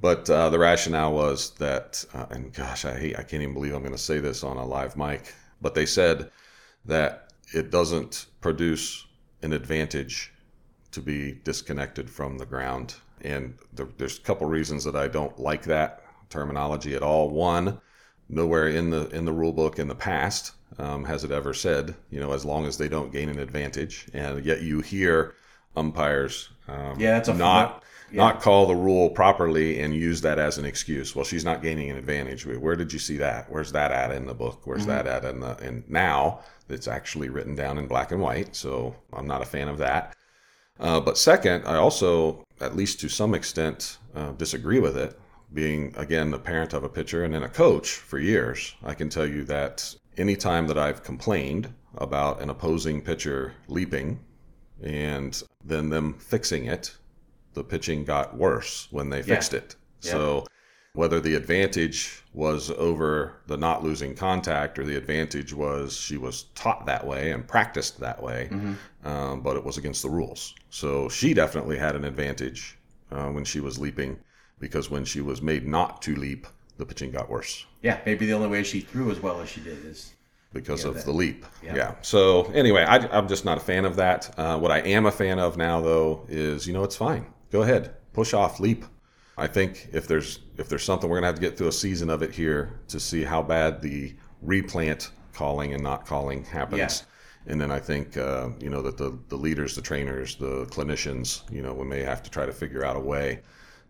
But 0.00 0.30
uh, 0.30 0.48
the 0.48 0.58
rationale 0.58 1.12
was 1.12 1.50
that, 1.56 2.04
uh, 2.14 2.26
and 2.30 2.52
gosh, 2.54 2.84
I 2.86 2.98
hate, 2.98 3.18
I 3.18 3.22
can't 3.22 3.42
even 3.42 3.54
believe 3.54 3.74
I'm 3.74 3.82
going 3.82 3.92
to 3.92 3.98
say 3.98 4.18
this 4.18 4.42
on 4.42 4.56
a 4.56 4.64
live 4.64 4.96
mic, 4.96 5.34
but 5.60 5.74
they 5.74 5.84
said 5.84 6.30
that 6.86 7.32
it 7.52 7.70
doesn't 7.70 8.26
produce 8.40 9.06
an 9.42 9.52
advantage 9.52 10.32
to 10.92 11.02
be 11.02 11.32
disconnected 11.44 12.08
from 12.08 12.38
the 12.38 12.46
ground. 12.46 12.94
And 13.20 13.58
there, 13.74 13.88
there's 13.98 14.18
a 14.18 14.22
couple 14.22 14.46
reasons 14.46 14.84
that 14.84 14.96
I 14.96 15.06
don't 15.06 15.38
like 15.38 15.64
that 15.64 16.02
terminology 16.30 16.94
at 16.94 17.02
all. 17.02 17.28
One, 17.28 17.80
nowhere 18.28 18.68
in 18.68 18.90
the 18.90 19.08
in 19.10 19.24
the 19.24 19.32
rule 19.32 19.52
book 19.52 19.78
in 19.78 19.88
the 19.88 19.94
past 19.94 20.52
um, 20.78 21.04
has 21.04 21.24
it 21.24 21.30
ever 21.30 21.52
said, 21.52 21.94
you 22.10 22.20
know, 22.20 22.32
as 22.32 22.44
long 22.44 22.66
as 22.66 22.78
they 22.78 22.88
don't 22.88 23.12
gain 23.12 23.28
an 23.28 23.38
advantage, 23.38 24.08
and 24.12 24.44
yet 24.44 24.62
you 24.62 24.80
hear 24.80 25.34
umpires 25.76 26.50
um, 26.70 27.00
yeah, 27.00 27.12
that's 27.12 27.28
a 27.28 27.34
not 27.34 27.82
yeah. 28.10 28.18
not 28.18 28.40
call 28.40 28.66
the 28.66 28.74
rule 28.74 29.10
properly 29.10 29.80
and 29.80 29.94
use 29.94 30.20
that 30.20 30.38
as 30.38 30.58
an 30.58 30.64
excuse. 30.64 31.14
Well, 31.16 31.24
she's 31.24 31.44
not 31.44 31.62
gaining 31.62 31.90
an 31.90 31.96
advantage. 31.96 32.46
Where 32.46 32.76
did 32.76 32.92
you 32.92 32.98
see 32.98 33.16
that? 33.18 33.50
Where's 33.50 33.72
that 33.72 33.90
at 33.90 34.12
in 34.12 34.26
the 34.26 34.34
book? 34.34 34.60
Where's 34.64 34.82
mm-hmm. 34.82 34.90
that 34.90 35.06
at 35.06 35.24
in 35.24 35.40
the? 35.40 35.56
And 35.58 35.88
now 35.88 36.40
it's 36.68 36.88
actually 36.88 37.28
written 37.28 37.54
down 37.54 37.78
in 37.78 37.86
black 37.86 38.12
and 38.12 38.20
white. 38.20 38.54
So 38.54 38.94
I'm 39.12 39.26
not 39.26 39.42
a 39.42 39.46
fan 39.46 39.68
of 39.68 39.78
that. 39.78 40.14
Uh, 40.78 41.00
but 41.00 41.18
second, 41.18 41.66
I 41.66 41.76
also, 41.76 42.42
at 42.60 42.74
least 42.74 43.00
to 43.00 43.08
some 43.08 43.34
extent, 43.34 43.98
uh, 44.14 44.32
disagree 44.32 44.80
with 44.80 44.96
it. 44.96 45.18
Being 45.52 45.92
again 45.96 46.30
the 46.30 46.38
parent 46.38 46.74
of 46.74 46.84
a 46.84 46.88
pitcher 46.88 47.24
and 47.24 47.34
then 47.34 47.42
a 47.42 47.48
coach 47.48 47.90
for 47.90 48.20
years, 48.20 48.76
I 48.84 48.94
can 48.94 49.08
tell 49.08 49.26
you 49.26 49.42
that 49.44 49.92
anytime 50.16 50.66
that 50.68 50.78
I've 50.78 51.02
complained 51.02 51.72
about 51.96 52.40
an 52.40 52.50
opposing 52.50 53.00
pitcher 53.02 53.54
leaping 53.68 54.20
and 54.82 55.42
then 55.64 55.90
them 55.90 56.14
fixing 56.18 56.66
it 56.66 56.96
the 57.54 57.64
pitching 57.64 58.04
got 58.04 58.36
worse 58.36 58.88
when 58.90 59.10
they 59.10 59.18
yeah. 59.18 59.24
fixed 59.24 59.54
it. 59.54 59.76
Yeah. 60.02 60.12
So 60.12 60.46
whether 60.92 61.20
the 61.20 61.34
advantage 61.34 62.22
was 62.32 62.70
over 62.72 63.34
the 63.46 63.56
not 63.56 63.82
losing 63.84 64.14
contact 64.14 64.78
or 64.78 64.84
the 64.84 64.96
advantage 64.96 65.52
was 65.54 65.96
she 65.96 66.16
was 66.16 66.44
taught 66.54 66.86
that 66.86 67.06
way 67.06 67.30
and 67.30 67.46
practiced 67.46 68.00
that 68.00 68.20
way, 68.22 68.48
mm-hmm. 68.50 69.08
um, 69.08 69.40
but 69.40 69.56
it 69.56 69.64
was 69.64 69.78
against 69.78 70.02
the 70.02 70.10
rules. 70.10 70.54
So 70.70 71.08
she 71.08 71.34
definitely 71.34 71.78
had 71.78 71.94
an 71.96 72.04
advantage 72.04 72.78
uh, 73.12 73.28
when 73.28 73.44
she 73.44 73.60
was 73.60 73.78
leaping 73.78 74.18
because 74.58 74.90
when 74.90 75.04
she 75.04 75.20
was 75.20 75.40
made 75.40 75.66
not 75.66 76.02
to 76.02 76.14
leap, 76.16 76.46
the 76.80 76.86
pitching 76.86 77.12
got 77.12 77.30
worse. 77.30 77.66
Yeah, 77.82 78.00
maybe 78.04 78.26
the 78.26 78.32
only 78.32 78.48
way 78.48 78.64
she 78.64 78.80
threw 78.80 79.10
as 79.10 79.20
well 79.20 79.40
as 79.40 79.48
she 79.48 79.60
did 79.60 79.84
is 79.84 80.14
because 80.52 80.84
of 80.84 80.94
that. 80.94 81.04
the 81.04 81.12
leap. 81.12 81.46
Yeah. 81.62 81.76
yeah. 81.76 81.94
So 82.02 82.46
anyway, 82.46 82.82
I, 82.82 83.18
am 83.18 83.28
just 83.28 83.44
not 83.44 83.56
a 83.56 83.60
fan 83.60 83.84
of 83.84 83.96
that. 83.96 84.34
Uh, 84.36 84.58
what 84.58 84.72
I 84.72 84.80
am 84.80 85.06
a 85.06 85.12
fan 85.12 85.38
of 85.38 85.56
now, 85.56 85.80
though, 85.80 86.26
is 86.28 86.66
you 86.66 86.72
know 86.72 86.82
it's 86.82 86.96
fine 86.96 87.26
go 87.50 87.62
ahead, 87.62 87.94
push 88.12 88.34
off, 88.34 88.60
leap. 88.60 88.84
I 89.36 89.46
think 89.46 89.88
if 89.92 90.06
there's 90.06 90.40
if 90.58 90.68
there's 90.68 90.84
something 90.84 91.08
we're 91.08 91.16
gonna 91.16 91.28
have 91.28 91.36
to 91.36 91.40
get 91.40 91.56
through 91.56 91.68
a 91.68 91.72
season 91.72 92.10
of 92.10 92.22
it 92.22 92.34
here 92.34 92.80
to 92.88 93.00
see 93.00 93.24
how 93.24 93.42
bad 93.42 93.80
the 93.80 94.14
replant 94.42 95.10
calling 95.32 95.72
and 95.72 95.82
not 95.82 96.06
calling 96.06 96.44
happens. 96.44 96.78
Yeah. 96.78 97.52
And 97.52 97.58
then 97.58 97.70
I 97.70 97.78
think 97.78 98.18
uh, 98.18 98.50
you 98.60 98.68
know 98.68 98.82
that 98.82 98.98
the 98.98 99.18
the 99.28 99.36
leaders, 99.36 99.74
the 99.74 99.82
trainers, 99.82 100.36
the 100.36 100.66
clinicians, 100.66 101.50
you 101.50 101.62
know, 101.62 101.72
we 101.72 101.86
may 101.86 102.02
have 102.02 102.22
to 102.22 102.30
try 102.30 102.44
to 102.44 102.52
figure 102.52 102.84
out 102.84 102.96
a 102.96 103.00
way 103.00 103.40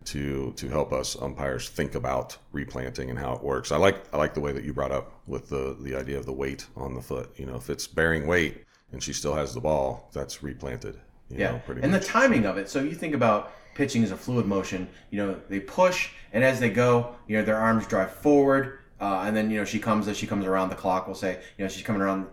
to 0.05 0.53
to 0.53 0.67
help 0.67 0.91
us 0.91 1.15
umpires 1.21 1.69
think 1.69 1.95
about 1.95 2.37
replanting 2.51 3.09
and 3.09 3.19
how 3.19 3.33
it 3.33 3.43
works. 3.43 3.71
I 3.71 3.77
like 3.77 4.03
I 4.13 4.17
like 4.17 4.33
the 4.33 4.41
way 4.41 4.51
that 4.51 4.63
you 4.63 4.73
brought 4.73 4.91
up 4.91 5.13
with 5.27 5.49
the 5.49 5.77
the 5.79 5.95
idea 5.95 6.17
of 6.17 6.25
the 6.25 6.33
weight 6.33 6.65
on 6.75 6.93
the 6.93 7.01
foot. 7.01 7.31
You 7.37 7.45
know, 7.45 7.55
if 7.55 7.69
it's 7.69 7.87
bearing 7.87 8.27
weight 8.27 8.65
and 8.91 9.01
she 9.01 9.13
still 9.13 9.35
has 9.35 9.53
the 9.53 9.61
ball, 9.61 10.09
that's 10.13 10.43
replanted 10.43 10.99
yeah, 11.37 11.51
know, 11.51 11.61
and 11.81 11.91
much. 11.91 12.01
the 12.01 12.07
timing 12.07 12.45
of 12.45 12.57
it. 12.57 12.69
So 12.69 12.81
you 12.81 12.93
think 12.93 13.13
about 13.13 13.51
pitching 13.75 14.03
as 14.03 14.11
a 14.11 14.17
fluid 14.17 14.45
motion. 14.45 14.87
You 15.09 15.25
know, 15.25 15.41
they 15.49 15.59
push, 15.59 16.09
and 16.33 16.43
as 16.43 16.59
they 16.59 16.69
go, 16.69 17.15
you 17.27 17.37
know, 17.37 17.43
their 17.43 17.57
arms 17.57 17.87
drive 17.87 18.11
forward, 18.11 18.79
uh, 18.99 19.23
and 19.25 19.35
then 19.35 19.49
you 19.49 19.57
know 19.57 19.65
she 19.65 19.79
comes 19.79 20.07
as 20.07 20.17
she 20.17 20.27
comes 20.27 20.45
around 20.45 20.69
the 20.69 20.75
clock. 20.75 21.07
We'll 21.07 21.15
say, 21.15 21.41
you 21.57 21.63
know, 21.63 21.69
she's 21.69 21.83
coming 21.83 22.01
around 22.01 22.27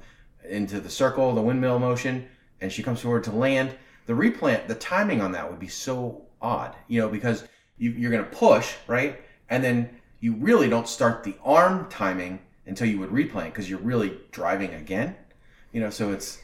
into 0.49 0.81
the 0.81 0.91
circle, 0.91 1.35
the 1.35 1.43
windmill 1.43 1.79
motion, 1.79 2.27
and 2.61 2.73
she 2.73 2.83
comes 2.83 3.01
forward 3.01 3.25
to 3.25 3.33
land. 3.33 3.75
The 4.07 4.15
replant, 4.15 4.69
the 4.69 4.75
timing 4.75 5.21
on 5.21 5.33
that 5.33 5.49
would 5.49 5.61
be 5.61 5.69
so 5.69 6.23
odd, 6.41 6.75
you 6.89 7.01
know, 7.01 7.09
because 7.09 7.45
you, 7.79 7.91
you're 7.93 8.11
going 8.11 8.25
to 8.25 8.31
push 8.31 8.75
right, 8.87 9.21
and 9.49 9.63
then 9.63 9.91
you 10.21 10.35
really 10.35 10.69
don't 10.69 10.89
start 10.89 11.25
the 11.25 11.35
arm 11.45 11.89
timing 11.89 12.41
until 12.67 12.87
you 12.87 12.99
would 12.99 13.11
replant 13.11 13.53
because 13.53 13.69
you're 13.69 13.79
really 13.79 14.19
driving 14.31 14.75
again. 14.75 15.17
You 15.73 15.81
know, 15.81 15.91
so 15.91 16.13
it's 16.13 16.43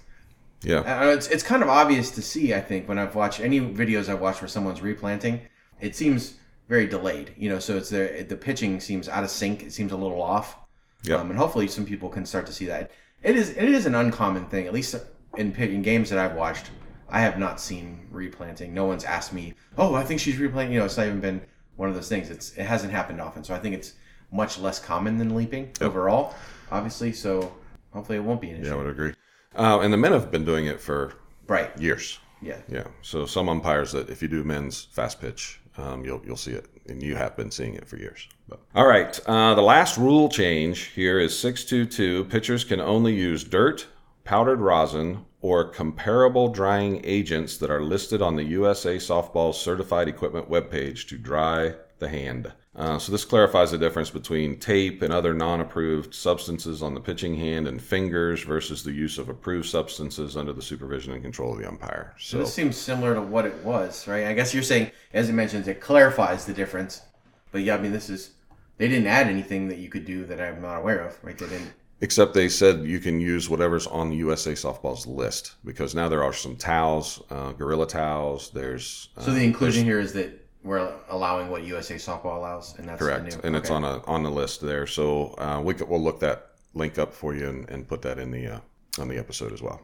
yeah, 0.62 1.10
it's 1.10 1.28
it's 1.28 1.42
kind 1.42 1.62
of 1.62 1.68
obvious 1.68 2.10
to 2.12 2.22
see. 2.22 2.54
I 2.54 2.60
think 2.60 2.88
when 2.88 2.98
I've 2.98 3.14
watched 3.14 3.40
any 3.40 3.60
videos 3.60 4.08
I've 4.08 4.20
watched 4.20 4.40
where 4.40 4.48
someone's 4.48 4.80
replanting, 4.80 5.40
it 5.80 5.94
seems 5.94 6.34
very 6.68 6.86
delayed. 6.86 7.34
You 7.36 7.50
know, 7.50 7.58
so 7.58 7.76
it's 7.76 7.90
the 7.90 8.24
the 8.28 8.36
pitching 8.36 8.80
seems 8.80 9.08
out 9.08 9.24
of 9.24 9.30
sync. 9.30 9.62
It 9.62 9.72
seems 9.72 9.92
a 9.92 9.96
little 9.96 10.22
off. 10.22 10.56
Yeah, 11.02 11.16
um, 11.16 11.30
and 11.30 11.38
hopefully 11.38 11.68
some 11.68 11.84
people 11.84 12.08
can 12.08 12.24
start 12.24 12.46
to 12.46 12.52
see 12.52 12.66
that. 12.66 12.90
It 13.22 13.36
is 13.36 13.50
it 13.50 13.64
is 13.64 13.86
an 13.86 13.94
uncommon 13.94 14.46
thing, 14.46 14.66
at 14.66 14.72
least 14.72 14.94
in 15.36 15.52
in 15.54 15.82
games 15.82 16.10
that 16.10 16.18
I've 16.18 16.36
watched. 16.36 16.70
I 17.14 17.20
have 17.20 17.38
not 17.38 17.60
seen 17.60 18.08
replanting. 18.10 18.74
No 18.74 18.86
one's 18.86 19.04
asked 19.04 19.32
me, 19.32 19.54
"Oh, 19.78 19.94
I 19.94 20.02
think 20.02 20.18
she's 20.18 20.36
replanting." 20.36 20.72
You 20.72 20.80
know, 20.80 20.84
it's 20.84 20.96
not 20.96 21.06
even 21.06 21.20
been 21.20 21.40
one 21.76 21.88
of 21.88 21.94
those 21.94 22.08
things. 22.08 22.28
It's 22.28 22.50
it 22.56 22.64
hasn't 22.64 22.92
happened 22.92 23.20
often, 23.20 23.44
so 23.44 23.54
I 23.54 23.60
think 23.60 23.76
it's 23.76 23.92
much 24.32 24.58
less 24.58 24.80
common 24.80 25.16
than 25.16 25.32
leaping 25.32 25.66
yep. 25.66 25.82
overall. 25.82 26.34
Obviously, 26.72 27.12
so 27.12 27.52
hopefully 27.92 28.18
it 28.18 28.24
won't 28.24 28.40
be 28.40 28.50
an 28.50 28.56
issue. 28.56 28.66
Yeah, 28.66 28.74
I 28.74 28.76
would 28.78 28.88
agree. 28.88 29.12
Uh, 29.54 29.78
and 29.80 29.92
the 29.92 29.96
men 29.96 30.10
have 30.10 30.32
been 30.32 30.44
doing 30.44 30.66
it 30.66 30.80
for 30.80 31.14
right 31.46 31.70
years. 31.78 32.18
Yeah, 32.42 32.58
yeah. 32.68 32.88
So 33.02 33.26
some 33.26 33.48
umpires 33.48 33.92
that 33.92 34.10
if 34.10 34.20
you 34.20 34.26
do 34.26 34.42
men's 34.42 34.82
fast 34.82 35.20
pitch, 35.20 35.60
um, 35.78 36.04
you'll 36.04 36.20
you'll 36.26 36.36
see 36.36 36.50
it, 36.50 36.66
and 36.88 37.00
you 37.00 37.14
have 37.14 37.36
been 37.36 37.52
seeing 37.52 37.74
it 37.74 37.86
for 37.86 37.96
years. 37.96 38.28
But. 38.48 38.58
All 38.74 38.88
right, 38.88 39.20
uh, 39.26 39.54
the 39.54 39.62
last 39.62 39.98
rule 39.98 40.28
change 40.28 40.86
here 40.96 41.20
is 41.20 41.38
six 41.38 41.64
two 41.64 41.86
two. 41.86 42.24
Pitchers 42.24 42.64
can 42.64 42.80
only 42.80 43.14
use 43.14 43.44
dirt, 43.44 43.86
powdered 44.24 44.60
rosin, 44.60 45.24
or 45.44 45.62
comparable 45.62 46.48
drying 46.48 47.02
agents 47.04 47.58
that 47.58 47.70
are 47.70 47.82
listed 47.82 48.22
on 48.22 48.34
the 48.34 48.44
USA 48.44 48.96
Softball 48.96 49.54
Certified 49.54 50.08
Equipment 50.08 50.48
webpage 50.48 51.06
to 51.06 51.18
dry 51.18 51.74
the 51.98 52.08
hand. 52.08 52.50
Uh, 52.74 52.98
so 52.98 53.12
this 53.12 53.26
clarifies 53.26 53.70
the 53.70 53.76
difference 53.76 54.08
between 54.08 54.58
tape 54.58 55.02
and 55.02 55.12
other 55.12 55.34
non-approved 55.34 56.14
substances 56.14 56.82
on 56.82 56.94
the 56.94 57.00
pitching 57.00 57.36
hand 57.36 57.68
and 57.68 57.82
fingers 57.82 58.42
versus 58.42 58.82
the 58.82 58.92
use 58.92 59.18
of 59.18 59.28
approved 59.28 59.68
substances 59.68 60.34
under 60.34 60.54
the 60.54 60.62
supervision 60.62 61.12
and 61.12 61.22
control 61.22 61.52
of 61.52 61.58
the 61.58 61.68
umpire. 61.68 62.14
So, 62.16 62.38
so 62.38 62.38
this 62.38 62.54
seems 62.54 62.74
similar 62.74 63.12
to 63.12 63.20
what 63.20 63.44
it 63.44 63.62
was, 63.62 64.08
right? 64.08 64.24
I 64.24 64.32
guess 64.32 64.54
you're 64.54 64.62
saying, 64.62 64.92
as 65.12 65.28
it 65.28 65.34
mentions, 65.34 65.68
it 65.68 65.78
clarifies 65.78 66.46
the 66.46 66.54
difference. 66.54 67.02
But 67.52 67.60
yeah, 67.64 67.74
I 67.74 67.80
mean, 67.82 67.92
this 67.92 68.08
is 68.08 68.30
they 68.78 68.88
didn't 68.88 69.08
add 69.08 69.26
anything 69.26 69.68
that 69.68 69.76
you 69.76 69.90
could 69.90 70.06
do 70.06 70.24
that 70.24 70.40
I'm 70.40 70.62
not 70.62 70.78
aware 70.78 71.00
of, 71.00 71.22
right? 71.22 71.36
They 71.36 71.48
didn't. 71.48 71.74
Except 72.04 72.34
they 72.34 72.50
said 72.50 72.84
you 72.84 72.98
can 72.98 73.18
use 73.18 73.48
whatever's 73.48 73.86
on 73.86 74.10
the 74.10 74.16
USA 74.16 74.52
Softball's 74.52 75.06
list 75.06 75.54
because 75.64 75.94
now 75.94 76.06
there 76.06 76.22
are 76.22 76.34
some 76.34 76.54
towels, 76.54 77.22
uh, 77.30 77.52
Gorilla 77.52 77.86
towels. 77.86 78.50
There's 78.50 79.08
uh, 79.16 79.22
so 79.22 79.30
the 79.30 79.42
inclusion 79.42 79.86
here 79.86 80.00
is 80.00 80.12
that 80.12 80.38
we're 80.62 80.92
allowing 81.08 81.48
what 81.48 81.64
USA 81.64 81.94
Softball 81.94 82.36
allows, 82.36 82.78
and 82.78 82.86
that's 82.86 83.00
correct. 83.00 83.24
New, 83.24 83.40
and 83.44 83.56
okay. 83.56 83.62
it's 83.62 83.70
on 83.70 83.84
a 83.84 84.04
on 84.04 84.22
the 84.22 84.30
list 84.30 84.60
there. 84.60 84.86
So 84.86 85.34
uh, 85.38 85.62
we 85.64 85.72
could, 85.72 85.88
we'll 85.88 86.02
look 86.02 86.20
that 86.20 86.50
link 86.74 86.98
up 86.98 87.14
for 87.14 87.34
you 87.34 87.48
and, 87.48 87.70
and 87.70 87.88
put 87.88 88.02
that 88.02 88.18
in 88.18 88.30
the 88.30 88.48
uh, 88.48 88.60
on 89.00 89.08
the 89.08 89.16
episode 89.16 89.54
as 89.54 89.62
well. 89.62 89.80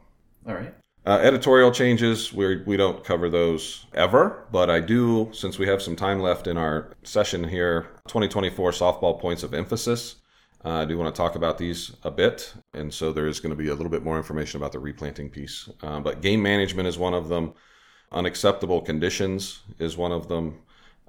All 0.47 0.55
right. 0.55 0.75
Uh, 1.07 1.21
editorial 1.23 1.73
changes, 1.73 2.35
we, 2.35 2.59
we 2.65 2.77
don't 2.77 3.03
cover 3.03 3.31
those 3.31 3.87
ever, 3.95 4.45
but 4.53 4.69
I 4.69 4.81
do, 4.81 5.31
since 5.33 5.59
we 5.59 5.67
have 5.67 5.81
some 5.81 5.97
time 5.97 6.21
left 6.21 6.47
in 6.47 6.59
our 6.59 6.93
session 7.03 7.43
here, 7.43 7.89
2024 8.09 8.73
softball 8.73 9.19
points 9.19 9.43
of 9.43 9.55
emphasis. 9.55 10.17
Uh, 10.65 10.81
I 10.81 10.85
do 10.85 10.99
want 10.99 11.15
to 11.15 11.19
talk 11.19 11.37
about 11.37 11.59
these 11.59 11.93
a 12.03 12.11
bit. 12.11 12.53
And 12.75 12.93
so 12.93 13.13
there 13.13 13.27
is 13.27 13.41
going 13.41 13.51
to 13.51 13.57
be 13.57 13.69
a 13.69 13.75
little 13.75 13.91
bit 13.91 14.03
more 14.03 14.17
information 14.17 14.61
about 14.61 14.73
the 14.73 14.79
replanting 14.79 15.31
piece. 15.31 15.69
Uh, 15.83 16.01
but 16.01 16.21
game 16.21 16.43
management 16.43 16.87
is 16.87 16.99
one 16.99 17.15
of 17.15 17.29
them, 17.29 17.55
unacceptable 18.13 18.81
conditions 18.81 19.61
is 19.79 19.97
one 19.97 20.13
of 20.13 20.29
them 20.29 20.59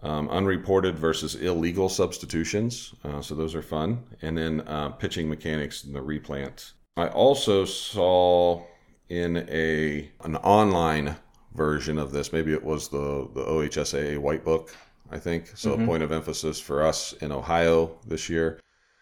um, 0.04 0.30
unreported 0.30 0.98
versus 0.98 1.36
illegal 1.36 1.90
substitutions. 1.90 2.94
Uh, 3.04 3.22
so 3.22 3.36
those 3.36 3.54
are 3.54 3.62
fun. 3.62 4.04
And 4.22 4.38
then 4.38 4.62
uh, 4.62 4.90
pitching 4.90 5.30
mechanics 5.30 5.84
and 5.84 5.94
the 5.94 6.02
replant. 6.02 6.74
I 6.98 7.08
also 7.08 7.66
saw 7.66 8.64
in 9.10 9.46
a 9.50 10.10
an 10.24 10.38
online 10.38 11.18
version 11.54 11.98
of 11.98 12.14
this, 12.14 12.32
maybe 12.32 12.54
it 12.54 12.64
was 12.64 12.88
the, 12.88 13.30
the 13.34 13.44
OHSAA 13.44 14.18
White 14.18 14.46
Book, 14.46 14.74
I 15.12 15.20
think. 15.20 15.52
So 15.56 15.72
mm-hmm. 15.72 15.84
a 15.84 15.86
point 15.86 16.04
of 16.04 16.14
emphasis 16.14 16.62
for 16.62 16.84
us 16.84 17.12
in 17.14 17.34
Ohio 17.34 18.00
this 18.08 18.30
year 18.30 18.62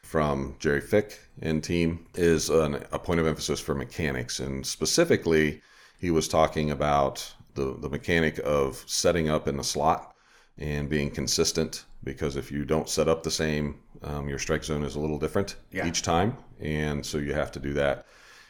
from 0.09 0.55
Jerry 0.57 0.81
Fick 0.81 1.19
and 1.39 1.63
team 1.63 2.07
is 2.15 2.49
an, 2.49 2.83
a 2.91 2.97
point 2.97 3.19
of 3.19 3.27
emphasis 3.27 3.59
for 3.59 3.75
mechanics. 3.75 4.39
And 4.39 4.65
specifically, 4.65 5.61
he 5.99 6.09
was 6.09 6.27
talking 6.27 6.71
about 6.71 7.31
the, 7.53 7.77
the 7.79 7.89
mechanic 7.89 8.39
of 8.43 8.83
setting 8.87 9.29
up 9.29 9.47
in 9.47 9.55
the 9.55 9.63
slot 9.63 10.15
and 10.57 10.89
being 10.89 11.11
consistent 11.11 11.85
because 12.03 12.35
if 12.37 12.51
you 12.51 12.65
don't 12.65 12.89
set 12.89 13.07
up 13.07 13.21
the 13.21 13.29
same, 13.29 13.81
um, 14.01 14.27
your 14.27 14.39
strike 14.39 14.63
zone 14.63 14.83
is 14.83 14.95
a 14.95 14.99
little 14.99 15.19
different 15.19 15.57
yeah. 15.71 15.85
each 15.85 16.01
time, 16.01 16.35
and 16.59 17.05
so 17.05 17.19
you 17.19 17.33
have 17.33 17.51
to 17.51 17.59
do 17.59 17.73
that. 17.73 18.07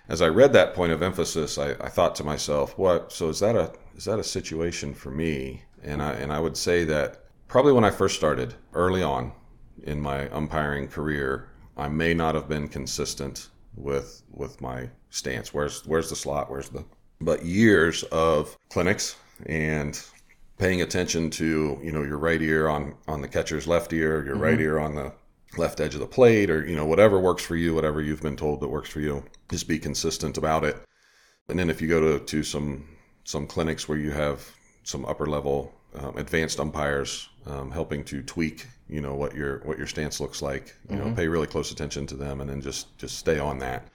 as 0.07 0.21
I 0.21 0.27
read 0.29 0.53
that 0.53 0.73
point 0.73 0.93
of 0.93 1.01
emphasis, 1.01 1.57
I, 1.57 1.71
I 1.71 1.89
thought 1.89 2.15
to 2.15 2.23
myself, 2.23 2.77
what? 2.77 3.11
So 3.11 3.27
is 3.27 3.39
that 3.41 3.57
a 3.57 3.73
is 3.97 4.05
that 4.05 4.19
a 4.19 4.23
situation 4.23 4.93
for 4.93 5.11
me? 5.11 5.63
And 5.83 6.01
I 6.01 6.13
and 6.13 6.31
I 6.31 6.39
would 6.39 6.55
say 6.55 6.85
that 6.85 7.25
probably 7.47 7.73
when 7.73 7.83
I 7.83 7.89
first 7.89 8.15
started, 8.15 8.53
early 8.73 9.03
on 9.03 9.33
in 9.83 10.01
my 10.01 10.29
umpiring 10.29 10.87
career, 10.87 11.49
I 11.77 11.87
may 11.87 12.13
not 12.13 12.35
have 12.35 12.47
been 12.47 12.67
consistent 12.67 13.49
with 13.75 14.23
with 14.31 14.59
my 14.61 14.89
stance. 15.09 15.53
Where's 15.53 15.85
where's 15.85 16.09
the 16.09 16.15
slot? 16.15 16.49
Where's 16.49 16.69
the 16.69 16.85
but 17.21 17.45
years 17.45 18.03
of 18.03 18.57
clinics 18.69 19.15
and 19.45 20.01
paying 20.57 20.81
attention 20.81 21.29
to 21.31 21.79
you 21.81 21.91
know 21.91 22.03
your 22.03 22.17
right 22.17 22.41
ear 22.41 22.67
on 22.67 22.95
on 23.07 23.21
the 23.21 23.27
catcher's 23.27 23.67
left 23.67 23.93
ear, 23.93 24.23
your 24.25 24.35
mm-hmm. 24.35 24.43
right 24.43 24.59
ear 24.59 24.79
on 24.79 24.95
the 24.95 25.13
left 25.57 25.79
edge 25.79 25.95
of 25.95 25.99
the 25.99 26.07
plate, 26.07 26.49
or 26.49 26.65
you 26.67 26.75
know 26.75 26.85
whatever 26.85 27.19
works 27.19 27.43
for 27.43 27.55
you, 27.55 27.73
whatever 27.73 28.01
you've 28.01 28.21
been 28.21 28.37
told 28.37 28.59
that 28.61 28.67
works 28.67 28.89
for 28.89 28.99
you. 28.99 29.23
Just 29.49 29.67
be 29.67 29.79
consistent 29.79 30.37
about 30.37 30.63
it. 30.63 30.77
And 31.47 31.57
then 31.57 31.69
if 31.69 31.81
you 31.81 31.87
go 31.87 31.99
to 31.99 32.23
to 32.23 32.43
some 32.43 32.87
some 33.23 33.47
clinics 33.47 33.87
where 33.87 33.97
you 33.97 34.11
have 34.11 34.47
some 34.83 35.05
upper 35.05 35.25
level 35.25 35.73
um, 35.95 36.17
advanced 36.17 36.59
umpires 36.59 37.29
um, 37.45 37.71
helping 37.71 38.03
to 38.03 38.21
tweak 38.21 38.67
you 38.89 39.01
know 39.01 39.13
what 39.15 39.35
your 39.35 39.59
what 39.59 39.77
your 39.77 39.87
stance 39.87 40.19
looks 40.19 40.41
like 40.41 40.75
you 40.89 40.95
mm-hmm. 40.95 41.09
know 41.09 41.15
pay 41.15 41.27
really 41.27 41.47
close 41.47 41.71
attention 41.71 42.07
to 42.07 42.15
them 42.15 42.41
and 42.41 42.49
then 42.49 42.61
just 42.61 42.97
just 42.97 43.17
stay 43.17 43.39
on 43.39 43.59
that. 43.59 43.87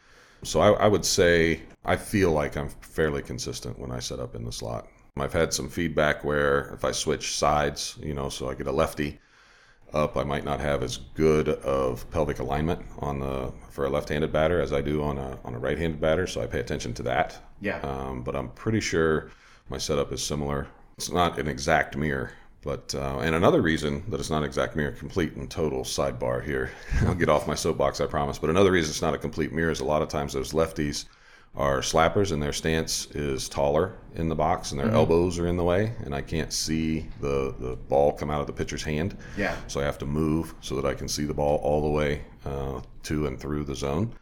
So 0.43 0.61
I, 0.61 0.73
I 0.73 0.89
would 0.89 1.05
say 1.05 1.63
i 1.87 1.97
feel 1.97 2.31
like 2.33 2.57
i'm 2.57 2.69
fairly 2.81 3.23
consistent 3.23 3.79
when 3.79 3.91
i 3.91 3.99
set 3.99 4.21
up 4.21 4.35
in 4.35 4.45
the 4.45 4.53
slot. 4.53 4.89
I've 5.17 5.33
had 5.33 5.55
some 5.55 5.69
feedback 5.69 6.25
where 6.25 6.73
if 6.75 6.85
i 6.85 6.93
switch 6.93 7.37
sides 7.37 7.97
you 8.03 8.15
know 8.15 8.29
so 8.29 8.49
i 8.49 8.55
get 8.55 8.67
a 8.67 8.73
lefty 8.73 9.19
up 9.93 10.17
i 10.17 10.25
might 10.25 10.45
not 10.45 10.61
have 10.61 10.83
as 10.83 10.99
good 11.15 11.49
of 11.49 12.09
pelvic 12.11 12.41
alignment 12.41 12.81
on 12.99 13.21
the 13.21 13.53
for 13.71 13.87
a 13.87 13.91
left-handed 13.91 14.33
batter 14.33 14.61
as 14.61 14.73
i 14.73 14.81
do 14.81 15.03
on 15.03 15.19
a 15.19 15.39
on 15.45 15.55
a 15.55 15.59
right-handed 15.59 16.01
batter. 16.01 16.27
So 16.27 16.43
i 16.43 16.47
pay 16.47 16.61
attention 16.61 16.93
to 16.95 17.03
that. 17.05 17.39
Yeah. 17.61 17.81
Um, 17.81 18.23
but 18.23 18.37
i'm 18.37 18.51
pretty 18.51 18.81
sure 18.81 19.31
my 19.71 19.79
setup 19.79 20.13
is 20.13 20.23
similar. 20.23 20.67
It's 20.99 21.11
not 21.11 21.39
an 21.39 21.49
exact 21.49 21.97
mirror 21.97 22.33
but 22.65 22.95
uh, 22.95 23.19
and 23.19 23.35
another 23.35 23.61
reason 23.61 24.03
that 24.09 24.19
it's 24.19 24.31
not 24.31 24.43
exact 24.43 24.75
mirror 24.75 24.93
complete 24.93 25.35
and 25.35 25.51
total 25.51 25.83
sidebar 25.83 26.43
here. 26.43 26.71
I'll 27.03 27.15
get 27.15 27.29
off 27.29 27.47
my 27.47 27.55
soapbox, 27.55 28.01
I 28.01 28.07
promise. 28.07 28.39
But 28.39 28.51
another 28.51 28.73
reason 28.73 28.91
it's 28.91 29.03
not 29.03 29.15
a 29.15 29.19
complete 29.19 29.53
mirror 29.53 29.71
is 29.71 29.81
a 29.81 29.85
lot 29.85 30.03
of 30.03 30.09
times 30.09 30.33
those 30.33 30.53
lefties 30.53 31.05
are 31.57 31.81
slappers 31.81 32.33
and 32.33 32.43
their 32.43 32.53
stance 32.53 33.07
is 33.13 33.49
taller 33.49 33.95
in 34.17 34.29
the 34.29 34.35
box 34.35 34.73
and 34.73 34.81
their 34.81 34.89
mm-hmm. 34.89 34.97
elbows 34.97 35.39
are 35.39 35.47
in 35.47 35.57
the 35.57 35.63
way 35.63 35.93
and 36.05 36.13
I 36.13 36.21
can't 36.21 36.53
see 36.53 37.07
the, 37.21 37.55
the 37.61 37.77
ball 37.77 38.13
come 38.13 38.29
out 38.29 38.41
of 38.41 38.49
the 38.49 38.53
pitcher's 38.53 38.83
hand. 38.83 39.17
Yeah. 39.37 39.55
So 39.69 39.81
I 39.81 39.85
have 39.85 39.99
to 39.99 40.07
move 40.07 40.55
so 40.61 40.75
that 40.75 40.85
I 40.85 40.95
can 40.95 41.07
see 41.07 41.25
the 41.25 41.35
ball 41.35 41.59
all 41.59 41.81
the 41.83 41.91
way 41.91 42.23
uh, 42.45 42.81
to 43.05 43.27
and 43.27 43.39
through 43.39 43.65
the 43.65 43.77
zone. 43.77 44.15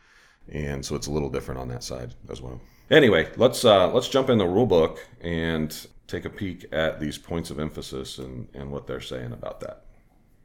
And 0.51 0.85
so 0.85 0.95
it's 0.95 1.07
a 1.07 1.11
little 1.11 1.31
different 1.31 1.61
on 1.61 1.69
that 1.69 1.85
side 1.85 2.15
as 2.29 2.43
well. 2.43 2.61
Anyway, 2.91 3.31
let's 3.37 3.65
uh, 3.65 3.91
let's 3.91 4.09
jump 4.09 4.29
in 4.29 4.37
the 4.37 4.47
rule 4.47 4.67
book 4.67 4.99
and 5.23 5.87
take 6.07 6.25
a 6.25 6.31
peek 6.31 6.67
at 6.73 7.01
these 7.01 7.19
points 7.19 7.51
of 7.51 7.59
emphasis 7.59 8.19
and, 8.19 8.49
and 8.55 8.71
what 8.71 8.87
they're 8.87 9.01
saying 9.01 9.33
about 9.33 9.61
that. 9.61 9.85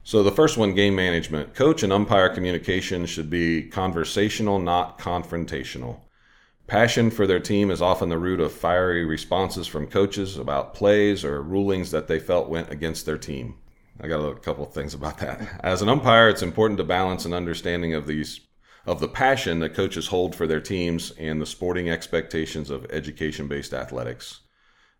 So, 0.04 0.24
the 0.24 0.32
first 0.32 0.58
one 0.58 0.74
game 0.74 0.96
management. 0.96 1.54
Coach 1.54 1.84
and 1.84 1.92
umpire 1.92 2.30
communication 2.30 3.06
should 3.06 3.30
be 3.30 3.64
conversational, 3.64 4.58
not 4.58 4.98
confrontational. 4.98 6.00
Passion 6.66 7.10
for 7.10 7.28
their 7.28 7.40
team 7.40 7.70
is 7.72 7.82
often 7.82 8.10
the 8.10 8.18
root 8.18 8.40
of 8.40 8.52
fiery 8.52 9.06
responses 9.06 9.68
from 9.68 9.88
coaches 9.88 10.38
about 10.38 10.74
plays 10.74 11.26
or 11.26 11.42
rulings 11.42 11.92
that 11.92 12.08
they 12.08 12.20
felt 12.20 12.50
went 12.50 12.72
against 12.72 13.06
their 13.06 13.18
team. 13.18 13.56
I 14.00 14.08
got 14.08 14.20
a 14.20 14.36
couple 14.36 14.66
of 14.66 14.74
things 14.74 14.94
about 14.94 15.18
that. 15.20 15.60
As 15.64 15.82
an 15.82 15.90
umpire, 15.90 16.30
it's 16.30 16.42
important 16.42 16.78
to 16.78 16.84
balance 16.84 17.26
an 17.26 17.34
understanding 17.34 17.94
of 17.94 18.08
these 18.08 18.42
of 18.86 19.02
the 19.02 19.08
passion 19.10 19.60
that 19.60 19.74
coaches 19.74 20.08
hold 20.08 20.34
for 20.34 20.48
their 20.48 20.62
teams 20.62 21.12
and 21.12 21.42
the 21.42 21.46
sporting 21.46 21.90
expectations 21.90 22.70
of 22.70 22.90
education-based 22.90 23.74
athletics. 23.74 24.40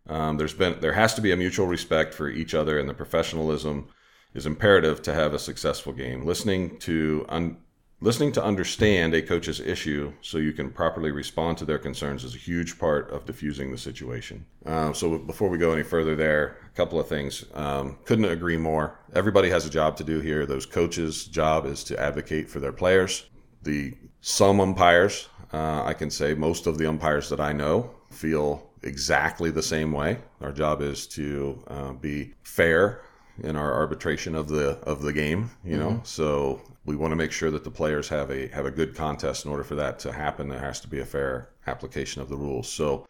Um, 0.08 0.36
there's 0.36 0.54
been 0.54 0.80
there 0.80 0.92
has 0.92 1.14
to 1.14 1.20
be 1.20 1.32
a 1.32 1.36
mutual 1.36 1.66
respect 1.66 2.14
for 2.14 2.28
each 2.28 2.54
other, 2.54 2.78
and 2.78 2.88
the 2.88 2.94
professionalism 2.94 3.88
is 4.34 4.46
imperative 4.46 5.02
to 5.02 5.14
have 5.14 5.34
a 5.34 5.38
successful 5.38 5.92
game. 5.92 6.24
Listening 6.24 6.78
to 6.80 7.26
un, 7.28 7.58
listening 8.00 8.30
to 8.32 8.44
understand 8.44 9.12
a 9.14 9.22
coach's 9.22 9.60
issue 9.60 10.12
so 10.20 10.38
you 10.38 10.52
can 10.52 10.70
properly 10.70 11.10
respond 11.10 11.58
to 11.58 11.64
their 11.64 11.78
concerns 11.78 12.24
is 12.24 12.34
a 12.34 12.38
huge 12.38 12.78
part 12.78 13.10
of 13.10 13.26
diffusing 13.26 13.72
the 13.72 13.78
situation. 13.78 14.46
Um, 14.66 14.94
so 14.94 15.18
before 15.18 15.48
we 15.48 15.58
go 15.58 15.72
any 15.72 15.82
further, 15.82 16.14
there 16.14 16.58
a 16.66 16.76
couple 16.76 17.00
of 17.00 17.08
things. 17.08 17.44
Um, 17.54 17.98
couldn't 18.04 18.26
agree 18.26 18.56
more. 18.56 18.98
Everybody 19.14 19.50
has 19.50 19.66
a 19.66 19.70
job 19.70 19.96
to 19.96 20.04
do 20.04 20.20
here. 20.20 20.46
Those 20.46 20.66
coaches' 20.66 21.24
job 21.24 21.66
is 21.66 21.82
to 21.84 22.00
advocate 22.00 22.48
for 22.48 22.60
their 22.60 22.72
players. 22.72 23.26
The 23.62 23.94
some 24.20 24.60
umpires, 24.60 25.28
uh, 25.52 25.82
I 25.84 25.94
can 25.94 26.10
say 26.10 26.34
most 26.34 26.66
of 26.66 26.78
the 26.78 26.88
umpires 26.88 27.28
that 27.30 27.40
I 27.40 27.52
know 27.52 27.90
feel 28.10 28.67
exactly 28.82 29.50
the 29.50 29.62
same 29.62 29.92
way. 29.92 30.18
Our 30.40 30.52
job 30.52 30.82
is 30.82 31.06
to 31.08 31.62
uh, 31.68 31.92
be 31.92 32.34
fair 32.42 33.02
in 33.42 33.56
our 33.56 33.72
arbitration 33.72 34.34
of 34.34 34.48
the 34.48 34.78
of 34.82 35.02
the 35.02 35.12
game. 35.12 35.50
You 35.64 35.78
know, 35.78 35.90
mm-hmm. 35.90 36.04
so 36.04 36.60
we 36.84 36.96
want 36.96 37.12
to 37.12 37.16
make 37.16 37.32
sure 37.32 37.50
that 37.50 37.64
the 37.64 37.70
players 37.70 38.08
have 38.08 38.30
a 38.30 38.48
have 38.48 38.66
a 38.66 38.70
good 38.70 38.94
contest. 38.94 39.44
In 39.44 39.50
order 39.50 39.64
for 39.64 39.74
that 39.76 39.98
to 40.00 40.12
happen, 40.12 40.48
there 40.48 40.60
has 40.60 40.80
to 40.80 40.88
be 40.88 41.00
a 41.00 41.06
fair 41.06 41.50
application 41.66 42.22
of 42.22 42.28
the 42.28 42.36
rules. 42.36 42.68
So. 42.68 43.06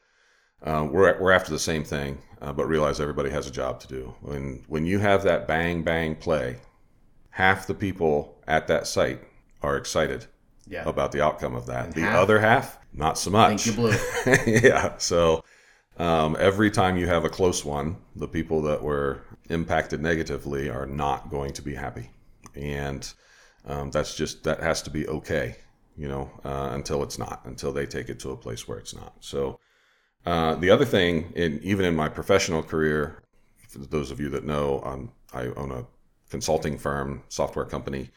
Uh, 0.60 0.88
we're, 0.90 1.16
we're 1.20 1.30
after 1.30 1.52
the 1.52 1.58
same 1.58 1.84
thing, 1.84 2.18
uh, 2.42 2.52
but 2.52 2.66
realize 2.66 2.98
everybody 2.98 3.30
has 3.30 3.46
a 3.46 3.50
job 3.52 3.78
to 3.78 3.86
do. 3.86 4.12
When 4.22 4.64
when 4.66 4.86
you 4.86 4.98
have 4.98 5.22
that 5.22 5.46
bang 5.46 5.84
bang 5.84 6.16
play, 6.16 6.56
half 7.30 7.68
the 7.68 7.74
people 7.74 8.36
at 8.48 8.66
that 8.66 8.88
site 8.88 9.20
are 9.62 9.76
excited 9.76 10.26
yeah. 10.66 10.88
about 10.88 11.12
the 11.12 11.22
outcome 11.22 11.54
of 11.54 11.66
that. 11.66 11.86
And 11.86 11.94
the 11.94 12.00
half, 12.02 12.16
other 12.16 12.40
half, 12.40 12.78
not 12.92 13.18
so 13.18 13.30
much. 13.30 13.62
Thank 13.62 13.66
you, 13.66 13.72
Blue. 13.72 14.68
yeah. 14.68 14.96
So 14.98 15.44
um, 15.98 16.36
every 16.38 16.70
time 16.70 16.96
you 16.96 17.06
have 17.06 17.24
a 17.24 17.28
close 17.28 17.64
one, 17.64 17.96
the 18.16 18.28
people 18.28 18.62
that 18.62 18.82
were 18.82 19.22
impacted 19.50 20.00
negatively 20.00 20.70
are 20.70 20.86
not 20.86 21.30
going 21.30 21.52
to 21.54 21.62
be 21.62 21.74
happy, 21.74 22.10
and 22.54 23.12
um, 23.66 23.90
that's 23.90 24.14
just 24.14 24.44
that 24.44 24.60
has 24.60 24.82
to 24.82 24.90
be 24.90 25.06
okay, 25.08 25.56
you 25.96 26.08
know, 26.08 26.30
uh, 26.44 26.70
until 26.72 27.02
it's 27.02 27.18
not, 27.18 27.42
until 27.44 27.72
they 27.72 27.86
take 27.86 28.08
it 28.08 28.20
to 28.20 28.30
a 28.30 28.36
place 28.36 28.66
where 28.68 28.78
it's 28.78 28.94
not. 28.94 29.14
So 29.20 29.58
uh, 30.24 30.54
the 30.54 30.70
other 30.70 30.84
thing, 30.84 31.32
in, 31.34 31.60
even 31.62 31.84
in 31.84 31.96
my 31.96 32.08
professional 32.08 32.62
career, 32.62 33.22
for 33.68 33.78
those 33.78 34.10
of 34.10 34.20
you 34.20 34.28
that 34.30 34.44
know, 34.44 34.80
um, 34.84 35.12
I 35.32 35.46
own 35.56 35.72
a 35.72 35.86
consulting 36.30 36.78
firm, 36.78 37.22
software 37.28 37.64
company, 37.64 38.10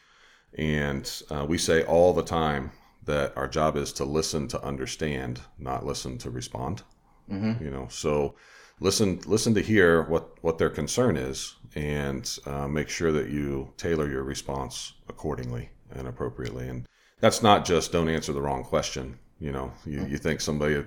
and 0.54 1.10
uh, 1.30 1.46
we 1.48 1.58
say 1.58 1.82
all 1.84 2.12
the 2.12 2.22
time 2.22 2.72
that 3.04 3.36
our 3.36 3.48
job 3.48 3.76
is 3.76 3.92
to 3.94 4.04
listen 4.04 4.46
to 4.48 4.62
understand, 4.62 5.40
not 5.58 5.84
listen 5.84 6.18
to 6.18 6.30
respond. 6.30 6.82
Mm-hmm. 7.30 7.64
You 7.64 7.70
know, 7.70 7.86
so 7.90 8.34
listen 8.80 9.20
listen 9.26 9.54
to 9.54 9.62
hear 9.62 10.02
what 10.02 10.42
what 10.42 10.58
their 10.58 10.70
concern 10.70 11.16
is, 11.16 11.54
and 11.74 12.38
uh, 12.46 12.68
make 12.68 12.88
sure 12.88 13.12
that 13.12 13.30
you 13.30 13.72
tailor 13.76 14.08
your 14.08 14.22
response 14.24 14.94
accordingly 15.08 15.70
and 15.90 16.08
appropriately. 16.08 16.68
And 16.68 16.86
that's 17.20 17.42
not 17.42 17.64
just 17.64 17.92
don't 17.92 18.08
answer 18.08 18.32
the 18.32 18.42
wrong 18.42 18.64
question. 18.64 19.18
You 19.38 19.52
know, 19.52 19.72
you, 19.84 19.98
mm-hmm. 19.98 20.12
you 20.12 20.18
think 20.18 20.40
somebody 20.40 20.84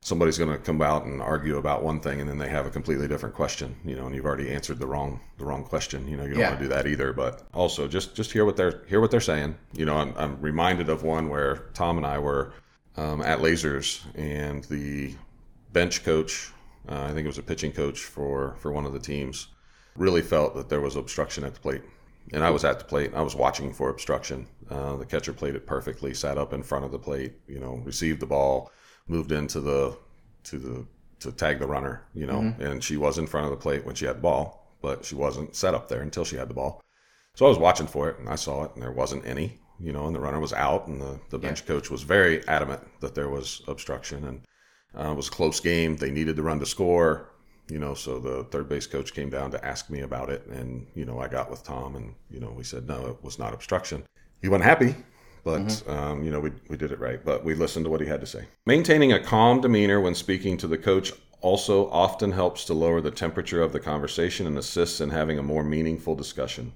somebody's 0.00 0.38
going 0.38 0.50
to 0.50 0.58
come 0.58 0.80
out 0.80 1.04
and 1.04 1.20
argue 1.20 1.56
about 1.56 1.82
one 1.82 2.00
thing 2.00 2.20
and 2.20 2.28
then 2.28 2.38
they 2.38 2.48
have 2.48 2.66
a 2.66 2.70
completely 2.70 3.08
different 3.08 3.34
question 3.34 3.74
you 3.84 3.96
know 3.96 4.06
and 4.06 4.14
you've 4.14 4.24
already 4.24 4.50
answered 4.50 4.78
the 4.78 4.86
wrong 4.86 5.20
the 5.38 5.44
wrong 5.44 5.64
question 5.64 6.06
you 6.06 6.16
know 6.16 6.22
you 6.22 6.30
don't 6.30 6.40
yeah. 6.40 6.48
want 6.50 6.60
to 6.60 6.64
do 6.64 6.68
that 6.68 6.86
either 6.86 7.12
but 7.12 7.42
also 7.52 7.88
just 7.88 8.14
just 8.14 8.30
hear 8.30 8.44
what 8.44 8.56
they're 8.56 8.84
hear 8.86 9.00
what 9.00 9.10
they're 9.10 9.20
saying 9.20 9.56
you 9.72 9.84
know 9.84 9.96
i'm, 9.96 10.14
I'm 10.16 10.40
reminded 10.40 10.88
of 10.88 11.02
one 11.02 11.28
where 11.28 11.68
tom 11.74 11.96
and 11.96 12.06
i 12.06 12.18
were 12.18 12.52
um, 12.96 13.22
at 13.22 13.40
lasers 13.40 14.02
and 14.14 14.64
the 14.64 15.14
bench 15.72 16.04
coach, 16.04 16.50
uh, 16.88 17.02
I 17.02 17.08
think 17.08 17.24
it 17.24 17.26
was 17.26 17.38
a 17.38 17.42
pitching 17.42 17.72
coach 17.72 18.00
for 18.00 18.56
for 18.58 18.72
one 18.72 18.86
of 18.86 18.92
the 18.92 18.98
teams, 18.98 19.48
really 19.96 20.22
felt 20.22 20.54
that 20.56 20.68
there 20.68 20.80
was 20.80 20.96
obstruction 20.96 21.44
at 21.44 21.54
the 21.54 21.60
plate. 21.60 21.82
And 22.32 22.44
I 22.44 22.50
was 22.50 22.64
at 22.64 22.78
the 22.78 22.84
plate. 22.84 23.12
I 23.14 23.22
was 23.22 23.34
watching 23.34 23.72
for 23.72 23.88
obstruction. 23.88 24.46
Uh, 24.68 24.96
the 24.96 25.06
catcher 25.06 25.32
played 25.32 25.54
it 25.54 25.66
perfectly. 25.66 26.12
Sat 26.12 26.36
up 26.36 26.52
in 26.52 26.62
front 26.62 26.84
of 26.84 26.92
the 26.92 26.98
plate. 26.98 27.34
You 27.46 27.58
know, 27.58 27.80
received 27.84 28.20
the 28.20 28.26
ball, 28.26 28.70
moved 29.06 29.32
into 29.32 29.60
the 29.60 29.96
to 30.44 30.58
the 30.58 30.86
to 31.20 31.32
tag 31.32 31.58
the 31.58 31.66
runner. 31.66 32.06
You 32.14 32.26
know, 32.26 32.40
mm-hmm. 32.40 32.62
and 32.62 32.84
she 32.84 32.96
was 32.96 33.18
in 33.18 33.26
front 33.26 33.46
of 33.46 33.50
the 33.50 33.56
plate 33.56 33.84
when 33.84 33.94
she 33.94 34.04
had 34.04 34.16
the 34.16 34.22
ball, 34.22 34.76
but 34.82 35.04
she 35.04 35.14
wasn't 35.14 35.56
set 35.56 35.74
up 35.74 35.88
there 35.88 36.02
until 36.02 36.24
she 36.24 36.36
had 36.36 36.48
the 36.48 36.54
ball. 36.54 36.82
So 37.34 37.46
I 37.46 37.48
was 37.48 37.58
watching 37.58 37.86
for 37.86 38.10
it, 38.10 38.18
and 38.18 38.28
I 38.28 38.34
saw 38.34 38.64
it, 38.64 38.72
and 38.74 38.82
there 38.82 38.92
wasn't 38.92 39.26
any. 39.26 39.58
You 39.80 39.92
know, 39.92 40.06
and 40.06 40.14
the 40.14 40.20
runner 40.20 40.40
was 40.40 40.52
out, 40.52 40.88
and 40.88 41.00
the, 41.00 41.20
the 41.30 41.38
bench 41.38 41.60
yeah. 41.60 41.68
coach 41.68 41.88
was 41.88 42.02
very 42.02 42.46
adamant 42.48 42.82
that 43.00 43.14
there 43.14 43.28
was 43.28 43.62
obstruction, 43.68 44.24
and 44.24 44.40
uh, 44.96 45.10
it 45.10 45.16
was 45.16 45.28
a 45.28 45.32
close 45.32 45.60
game. 45.60 45.96
They 45.96 46.10
needed 46.10 46.36
to 46.36 46.42
run 46.42 46.60
to 46.60 46.66
score, 46.66 47.30
you 47.68 47.78
know, 47.78 47.94
so 47.94 48.18
the 48.18 48.44
third 48.44 48.68
base 48.68 48.86
coach 48.86 49.14
came 49.14 49.30
down 49.30 49.50
to 49.50 49.64
ask 49.64 49.90
me 49.90 50.00
about 50.00 50.30
it. 50.30 50.46
And, 50.46 50.86
you 50.94 51.04
know, 51.04 51.18
I 51.18 51.28
got 51.28 51.50
with 51.50 51.62
Tom 51.64 51.96
and, 51.96 52.14
you 52.30 52.40
know, 52.40 52.50
we 52.50 52.64
said, 52.64 52.88
no, 52.88 53.06
it 53.06 53.22
was 53.22 53.38
not 53.38 53.52
obstruction. 53.52 54.04
He 54.40 54.48
wasn't 54.48 54.64
happy, 54.64 54.94
but, 55.44 55.62
mm-hmm. 55.62 55.90
um, 55.90 56.22
you 56.22 56.30
know, 56.30 56.40
we, 56.40 56.52
we 56.68 56.76
did 56.76 56.92
it 56.92 57.00
right. 57.00 57.22
But 57.24 57.44
we 57.44 57.54
listened 57.54 57.84
to 57.84 57.90
what 57.90 58.00
he 58.00 58.06
had 58.06 58.20
to 58.20 58.26
say. 58.26 58.44
Maintaining 58.66 59.12
a 59.12 59.20
calm 59.20 59.60
demeanor 59.60 60.00
when 60.00 60.14
speaking 60.14 60.56
to 60.58 60.66
the 60.66 60.78
coach 60.78 61.12
also 61.40 61.88
often 61.90 62.32
helps 62.32 62.64
to 62.64 62.74
lower 62.74 63.00
the 63.00 63.10
temperature 63.10 63.62
of 63.62 63.72
the 63.72 63.80
conversation 63.80 64.46
and 64.46 64.58
assists 64.58 65.00
in 65.00 65.10
having 65.10 65.38
a 65.38 65.42
more 65.42 65.62
meaningful 65.62 66.14
discussion. 66.14 66.72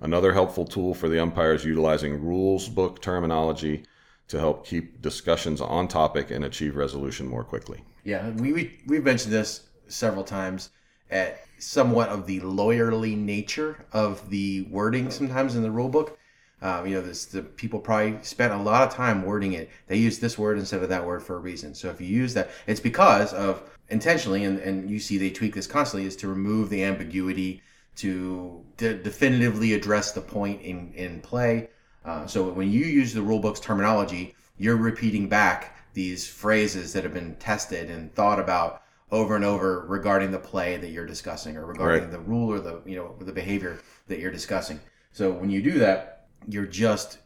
Another 0.00 0.32
helpful 0.32 0.66
tool 0.66 0.94
for 0.94 1.08
the 1.08 1.20
umpire 1.20 1.54
is 1.54 1.64
utilizing 1.64 2.22
rules 2.22 2.68
book 2.68 3.00
terminology 3.00 3.84
to 4.28 4.38
help 4.38 4.66
keep 4.66 5.00
discussions 5.02 5.60
on 5.60 5.88
topic 5.88 6.30
and 6.30 6.44
achieve 6.44 6.76
resolution 6.76 7.26
more 7.26 7.44
quickly. 7.44 7.82
Yeah, 8.04 8.30
we, 8.30 8.52
we 8.52 8.80
we've 8.86 9.04
mentioned 9.04 9.32
this 9.32 9.62
several 9.88 10.24
times 10.24 10.70
at 11.10 11.44
somewhat 11.58 12.08
of 12.08 12.26
the 12.26 12.40
lawyerly 12.40 13.16
nature 13.16 13.84
of 13.92 14.28
the 14.30 14.62
wording 14.70 15.10
sometimes 15.10 15.54
in 15.54 15.62
the 15.62 15.70
rule 15.70 15.88
book. 15.88 16.18
Um, 16.62 16.86
you 16.86 16.94
know, 16.94 17.02
this 17.02 17.26
the 17.26 17.42
people 17.42 17.78
probably 17.78 18.18
spent 18.22 18.52
a 18.52 18.56
lot 18.56 18.82
of 18.82 18.94
time 18.94 19.22
wording 19.22 19.52
it. 19.52 19.70
They 19.88 19.96
use 19.96 20.18
this 20.18 20.38
word 20.38 20.58
instead 20.58 20.82
of 20.82 20.88
that 20.88 21.04
word 21.04 21.22
for 21.22 21.36
a 21.36 21.40
reason. 21.40 21.74
So 21.74 21.90
if 21.90 22.00
you 22.00 22.06
use 22.06 22.34
that, 22.34 22.50
it's 22.66 22.80
because 22.80 23.32
of 23.34 23.62
intentionally, 23.88 24.44
and, 24.44 24.58
and 24.58 24.90
you 24.90 24.98
see 24.98 25.18
they 25.18 25.30
tweak 25.30 25.54
this 25.54 25.66
constantly, 25.66 26.06
is 26.06 26.16
to 26.16 26.28
remove 26.28 26.70
the 26.70 26.82
ambiguity, 26.82 27.62
to 27.96 28.64
de- 28.78 28.94
definitively 28.94 29.74
address 29.74 30.12
the 30.12 30.20
point 30.20 30.62
in 30.62 30.92
in 30.94 31.20
play. 31.20 31.68
Uh, 32.06 32.26
so 32.26 32.44
when 32.44 32.70
you 32.70 32.84
use 32.84 33.12
the 33.12 33.20
rulebook's 33.20 33.60
terminology, 33.60 34.34
you're 34.56 34.76
repeating 34.76 35.28
back 35.28 35.76
these 35.92 36.26
phrases 36.28 36.92
that 36.92 37.02
have 37.02 37.12
been 37.12 37.34
tested 37.36 37.90
and 37.90 38.14
thought 38.14 38.38
about 38.38 38.82
over 39.10 39.34
and 39.34 39.44
over 39.44 39.84
regarding 39.88 40.30
the 40.30 40.38
play 40.38 40.76
that 40.76 40.90
you're 40.90 41.06
discussing 41.06 41.56
or 41.56 41.66
regarding 41.66 42.02
Right. 42.04 42.12
the 42.12 42.18
rule 42.20 42.50
or 42.50 42.60
the 42.60 42.80
you 42.86 42.96
know 42.96 43.14
the 43.20 43.32
behavior 43.32 43.80
that 44.08 44.18
you're 44.20 44.30
discussing. 44.30 44.80
So 45.12 45.32
when 45.32 45.50
you 45.50 45.62
do 45.62 45.78
that, 45.78 46.26
you're 46.48 46.66
just 46.66 47.18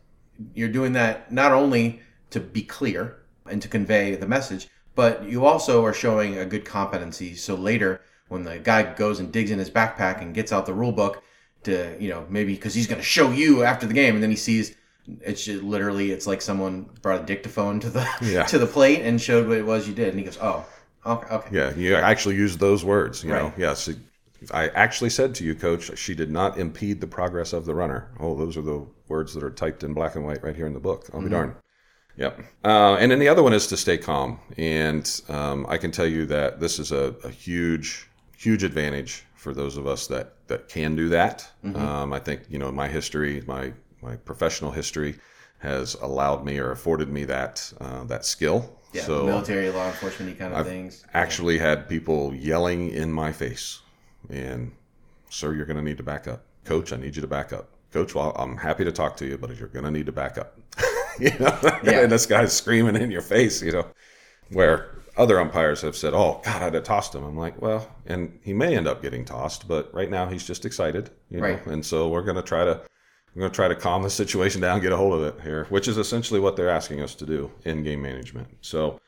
you're 0.55 0.69
doing 0.69 0.93
that 0.95 1.31
not 1.31 1.53
only 1.53 2.01
to 2.31 2.40
be 2.40 2.62
clear 2.62 3.19
and 3.47 3.61
to 3.61 3.69
convey 3.69 4.14
the 4.14 4.27
message, 4.27 4.69
but 4.95 5.25
you 5.25 5.45
also 5.45 5.85
are 5.85 5.93
showing 5.93 6.38
a 6.38 6.47
good 6.47 6.64
competency. 6.64 7.35
So 7.35 7.55
later, 7.55 8.01
when 8.29 8.45
the 8.45 8.59
guy 8.59 8.95
goes 8.95 9.21
and 9.21 9.33
digs 9.33 9.51
in 9.51 9.59
his 9.59 9.71
backpack 9.71 10.23
and 10.23 10.35
gets 10.35 10.53
out 10.53 10.64
the 10.66 10.75
rule 10.75 10.93
book 10.93 11.23
to, 11.64 11.96
you 12.01 12.09
know, 12.09 12.27
maybe 12.31 12.55
because 12.55 12.75
he's 12.75 12.87
going 12.87 13.01
to 13.01 13.05
show 13.07 13.31
you 13.31 13.62
after 13.64 13.87
the 13.87 13.94
game, 13.94 14.14
and 14.14 14.23
then 14.23 14.31
he 14.31 14.37
sees 14.37 14.75
it's 15.23 15.44
just 15.44 15.62
literally 15.64 16.12
it's 16.12 16.27
like 16.27 16.40
someone 16.40 16.88
brought 17.03 17.23
a 17.23 17.25
dictaphone 17.25 17.81
to 17.81 17.90
the 17.90 18.07
Yeah. 18.23 18.44
to 18.44 18.59
the 18.59 18.66
plate 18.66 19.01
and 19.03 19.20
showed 19.20 19.49
what 19.49 19.57
it 19.59 19.66
was 19.66 19.88
you 19.88 19.94
did, 19.94 20.09
and 20.09 20.18
he 20.18 20.25
goes, 20.25 20.38
"Oh, 20.40 20.64
okay, 21.05 21.35
okay, 21.35 21.49
Yeah, 21.57 21.75
you 21.75 21.94
actually 21.96 22.37
used 22.37 22.61
those 22.61 22.85
words. 22.85 23.25
You 23.25 23.31
know, 23.31 23.44
Right. 23.44 23.59
yes. 23.59 23.88
it- 23.88 23.99
I 24.55 24.68
actually 24.68 25.11
said 25.11 25.35
to 25.35 25.44
you, 25.44 25.55
Coach, 25.55 25.99
she 25.99 26.14
did 26.14 26.31
not 26.31 26.57
impede 26.59 26.99
the 27.03 27.07
progress 27.07 27.53
of 27.53 27.66
the 27.66 27.75
runner. 27.75 28.09
Oh, 28.18 28.35
those 28.38 28.57
are 28.57 28.62
the 28.62 28.87
words 29.09 29.35
that 29.35 29.42
are 29.44 29.51
typed 29.51 29.83
in 29.85 29.92
black 29.92 30.16
and 30.16 30.25
white 30.25 30.42
right 30.42 30.57
here 30.57 30.66
in 30.66 30.73
the 30.73 30.81
book. 30.81 31.05
I'll 31.12 31.20
be 31.20 31.29
darned. 31.29 31.53
Yep. 32.16 32.40
Uh, 32.64 32.94
and 32.99 33.11
then 33.12 33.18
the 33.18 33.29
other 33.29 33.42
one 33.42 33.53
is 33.53 33.66
to 33.66 33.77
stay 33.77 33.99
calm. 33.99 34.40
And 34.57 35.05
um, 35.29 35.66
I 35.68 35.77
can 35.77 35.90
tell 35.90 36.07
you 36.07 36.25
that 36.27 36.59
this 36.59 36.79
is 36.79 36.90
a, 36.90 37.14
a 37.23 37.29
huge, 37.29 38.09
huge 38.37 38.62
advantage 38.64 39.25
for 39.40 39.55
those 39.55 39.76
of 39.79 39.87
us 39.87 40.07
that, 40.09 40.35
that 40.48 40.68
can 40.68 40.94
do 40.96 41.09
that. 41.09 41.50
Um, 41.74 42.12
I 42.12 42.18
think, 42.18 42.42
you 42.50 42.59
know, 42.59 42.70
my 42.70 42.88
history, 42.88 43.42
my, 43.46 43.72
my 44.03 44.16
professional 44.16 44.70
history 44.70 45.14
has 45.59 45.94
allowed 46.03 46.44
me 46.44 46.59
or 46.59 46.70
afforded 46.72 47.09
me 47.09 47.24
that, 47.24 47.72
uh, 47.81 48.05
that 48.05 48.24
skill. 48.24 48.59
yeah, 48.92 49.03
so 49.03 49.24
military 49.24 49.70
law 49.70 49.87
enforcement 49.87 50.38
kind 50.38 50.53
of 50.53 50.66
things." 50.66 51.05
actually 51.14 51.59
had 51.59 51.88
people 51.88 52.35
yelling 52.35 52.90
in 52.90 53.11
my 53.12 53.31
face 53.33 53.81
and 54.29 54.72
sir 55.31 55.55
you're 55.55 55.64
going 55.66 55.76
to 55.76 55.83
need 55.90 55.96
to 55.96 56.03
back 56.03 56.26
up 56.26 56.40
coach 56.64 56.92
i 56.92 56.96
need 56.96 57.14
you 57.16 57.22
to 57.22 57.29
back 57.29 57.53
up 57.53 57.68
coach 57.92 58.14
well 58.16 58.33
i'm 58.37 58.57
happy 58.57 58.85
to 58.85 58.92
talk 58.92 59.16
to 59.16 59.24
you 59.26 59.38
but 59.38 59.57
you're 59.59 59.68
going 59.76 59.85
to 59.85 59.90
need 59.90 60.07
to 60.07 60.12
back 60.12 60.37
up 60.38 60.59
you 61.20 61.31
know 61.38 61.57
Yeah. 61.85 62.00
and 62.03 62.11
this 62.12 62.26
guy's 62.26 62.53
screaming 62.53 62.96
in 62.96 63.11
your 63.11 63.22
face 63.37 63.62
you 63.62 63.72
know 63.72 63.87
where 64.50 64.90
other 65.16 65.40
umpires 65.40 65.83
have 65.83 65.96
said 65.96 66.14
oh 66.14 66.40
god 66.44 66.62
i'd 66.62 66.75
have 66.75 66.85
tossed 66.85 67.14
him 67.14 67.25
i'm 67.25 67.37
like 67.37 67.61
well 67.61 67.88
and 68.07 68.38
he 68.42 68.53
may 68.53 68.77
end 68.77 68.87
up 68.88 69.03
getting 69.03 69.25
tossed 69.25 69.66
but 69.68 69.92
right 69.94 70.11
now 70.11 70.27
he's 70.27 70.46
just 70.46 70.64
excited 70.64 71.11
you 71.31 71.38
know 71.40 71.44
Right. 71.49 71.66
and 71.66 71.85
so 71.85 72.09
we're 72.09 72.23
going 72.23 72.37
to 72.37 72.42
try 72.42 72.64
to 72.64 72.81
we're 73.35 73.40
going 73.40 73.51
to 73.53 73.57
try 73.57 73.68
to 73.68 73.75
calm 73.77 74.03
the 74.03 74.11
situation 74.11 74.61
down 74.61 74.81
get 74.81 74.92
a 74.92 74.96
hold 74.96 75.14
of 75.14 75.23
it 75.23 75.40
here 75.42 75.66
which 75.70 75.88
is 75.88 75.99
essentially 75.99 76.40
what 76.40 76.57
they're 76.57 76.70
asking 76.70 77.01
us 77.03 77.14
to 77.16 77.27
do 77.27 77.51
in 77.64 77.83
game 77.83 78.03
management 78.03 78.49
so 78.61 79.01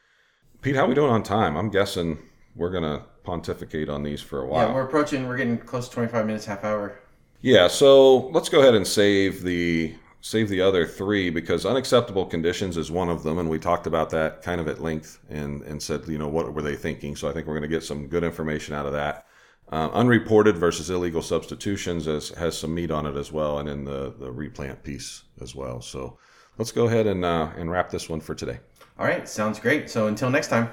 Pete, 0.60 0.76
how 0.76 0.84
are 0.84 0.88
we 0.88 0.94
doing 0.94 1.10
on 1.10 1.24
time? 1.24 1.56
I'm 1.56 1.70
guessing 1.70 2.18
we're 2.54 2.70
gonna 2.70 3.04
pontificate 3.24 3.88
on 3.88 4.04
these 4.04 4.20
for 4.20 4.42
a 4.42 4.46
while. 4.46 4.68
Yeah, 4.68 4.74
we're 4.74 4.84
approaching. 4.84 5.26
We're 5.26 5.36
getting 5.36 5.58
close 5.58 5.88
to 5.88 5.94
25 5.94 6.24
minutes, 6.24 6.44
half 6.44 6.62
hour. 6.62 7.00
Yeah, 7.40 7.66
so 7.66 8.28
let's 8.28 8.48
go 8.48 8.60
ahead 8.60 8.76
and 8.76 8.86
save 8.86 9.42
the 9.42 9.92
save 10.22 10.48
the 10.48 10.60
other 10.62 10.86
three 10.86 11.28
because 11.28 11.66
unacceptable 11.66 12.24
conditions 12.24 12.76
is 12.78 12.90
one 12.90 13.10
of 13.10 13.22
them, 13.24 13.38
and 13.38 13.50
we 13.50 13.58
talked 13.58 13.86
about 13.86 14.08
that 14.10 14.40
kind 14.40 14.60
of 14.60 14.68
at 14.68 14.80
length 14.80 15.18
and 15.28 15.60
and 15.62 15.82
said 15.82 16.06
you 16.08 16.16
know 16.16 16.28
what 16.28 16.54
were 16.54 16.62
they 16.62 16.76
thinking. 16.76 17.14
So 17.16 17.28
I 17.28 17.32
think 17.32 17.46
we're 17.46 17.54
going 17.58 17.68
to 17.70 17.76
get 17.76 17.82
some 17.84 18.06
good 18.06 18.24
information 18.24 18.74
out 18.74 18.86
of 18.86 18.92
that. 18.92 19.26
Uh, 19.70 19.88
unreported 19.92 20.56
versus 20.58 20.90
illegal 20.90 21.22
substitutions 21.22 22.04
has, 22.04 22.28
has 22.30 22.56
some 22.58 22.74
meat 22.74 22.90
on 22.90 23.06
it 23.06 23.16
as 23.16 23.32
well, 23.32 23.58
and 23.58 23.68
in 23.68 23.84
the 23.84 24.14
the 24.18 24.30
replant 24.30 24.82
piece 24.82 25.24
as 25.40 25.54
well. 25.54 25.80
So 25.80 26.18
let's 26.58 26.72
go 26.72 26.86
ahead 26.86 27.06
and 27.06 27.24
uh, 27.24 27.50
and 27.56 27.70
wrap 27.70 27.90
this 27.90 28.08
one 28.08 28.20
for 28.20 28.34
today. 28.34 28.60
All 28.98 29.06
right, 29.06 29.28
sounds 29.28 29.58
great. 29.58 29.90
So 29.90 30.06
until 30.06 30.30
next 30.30 30.48
time, 30.48 30.70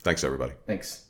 Thanks 0.00 0.22
everybody. 0.22 0.52
thanks. 0.66 1.03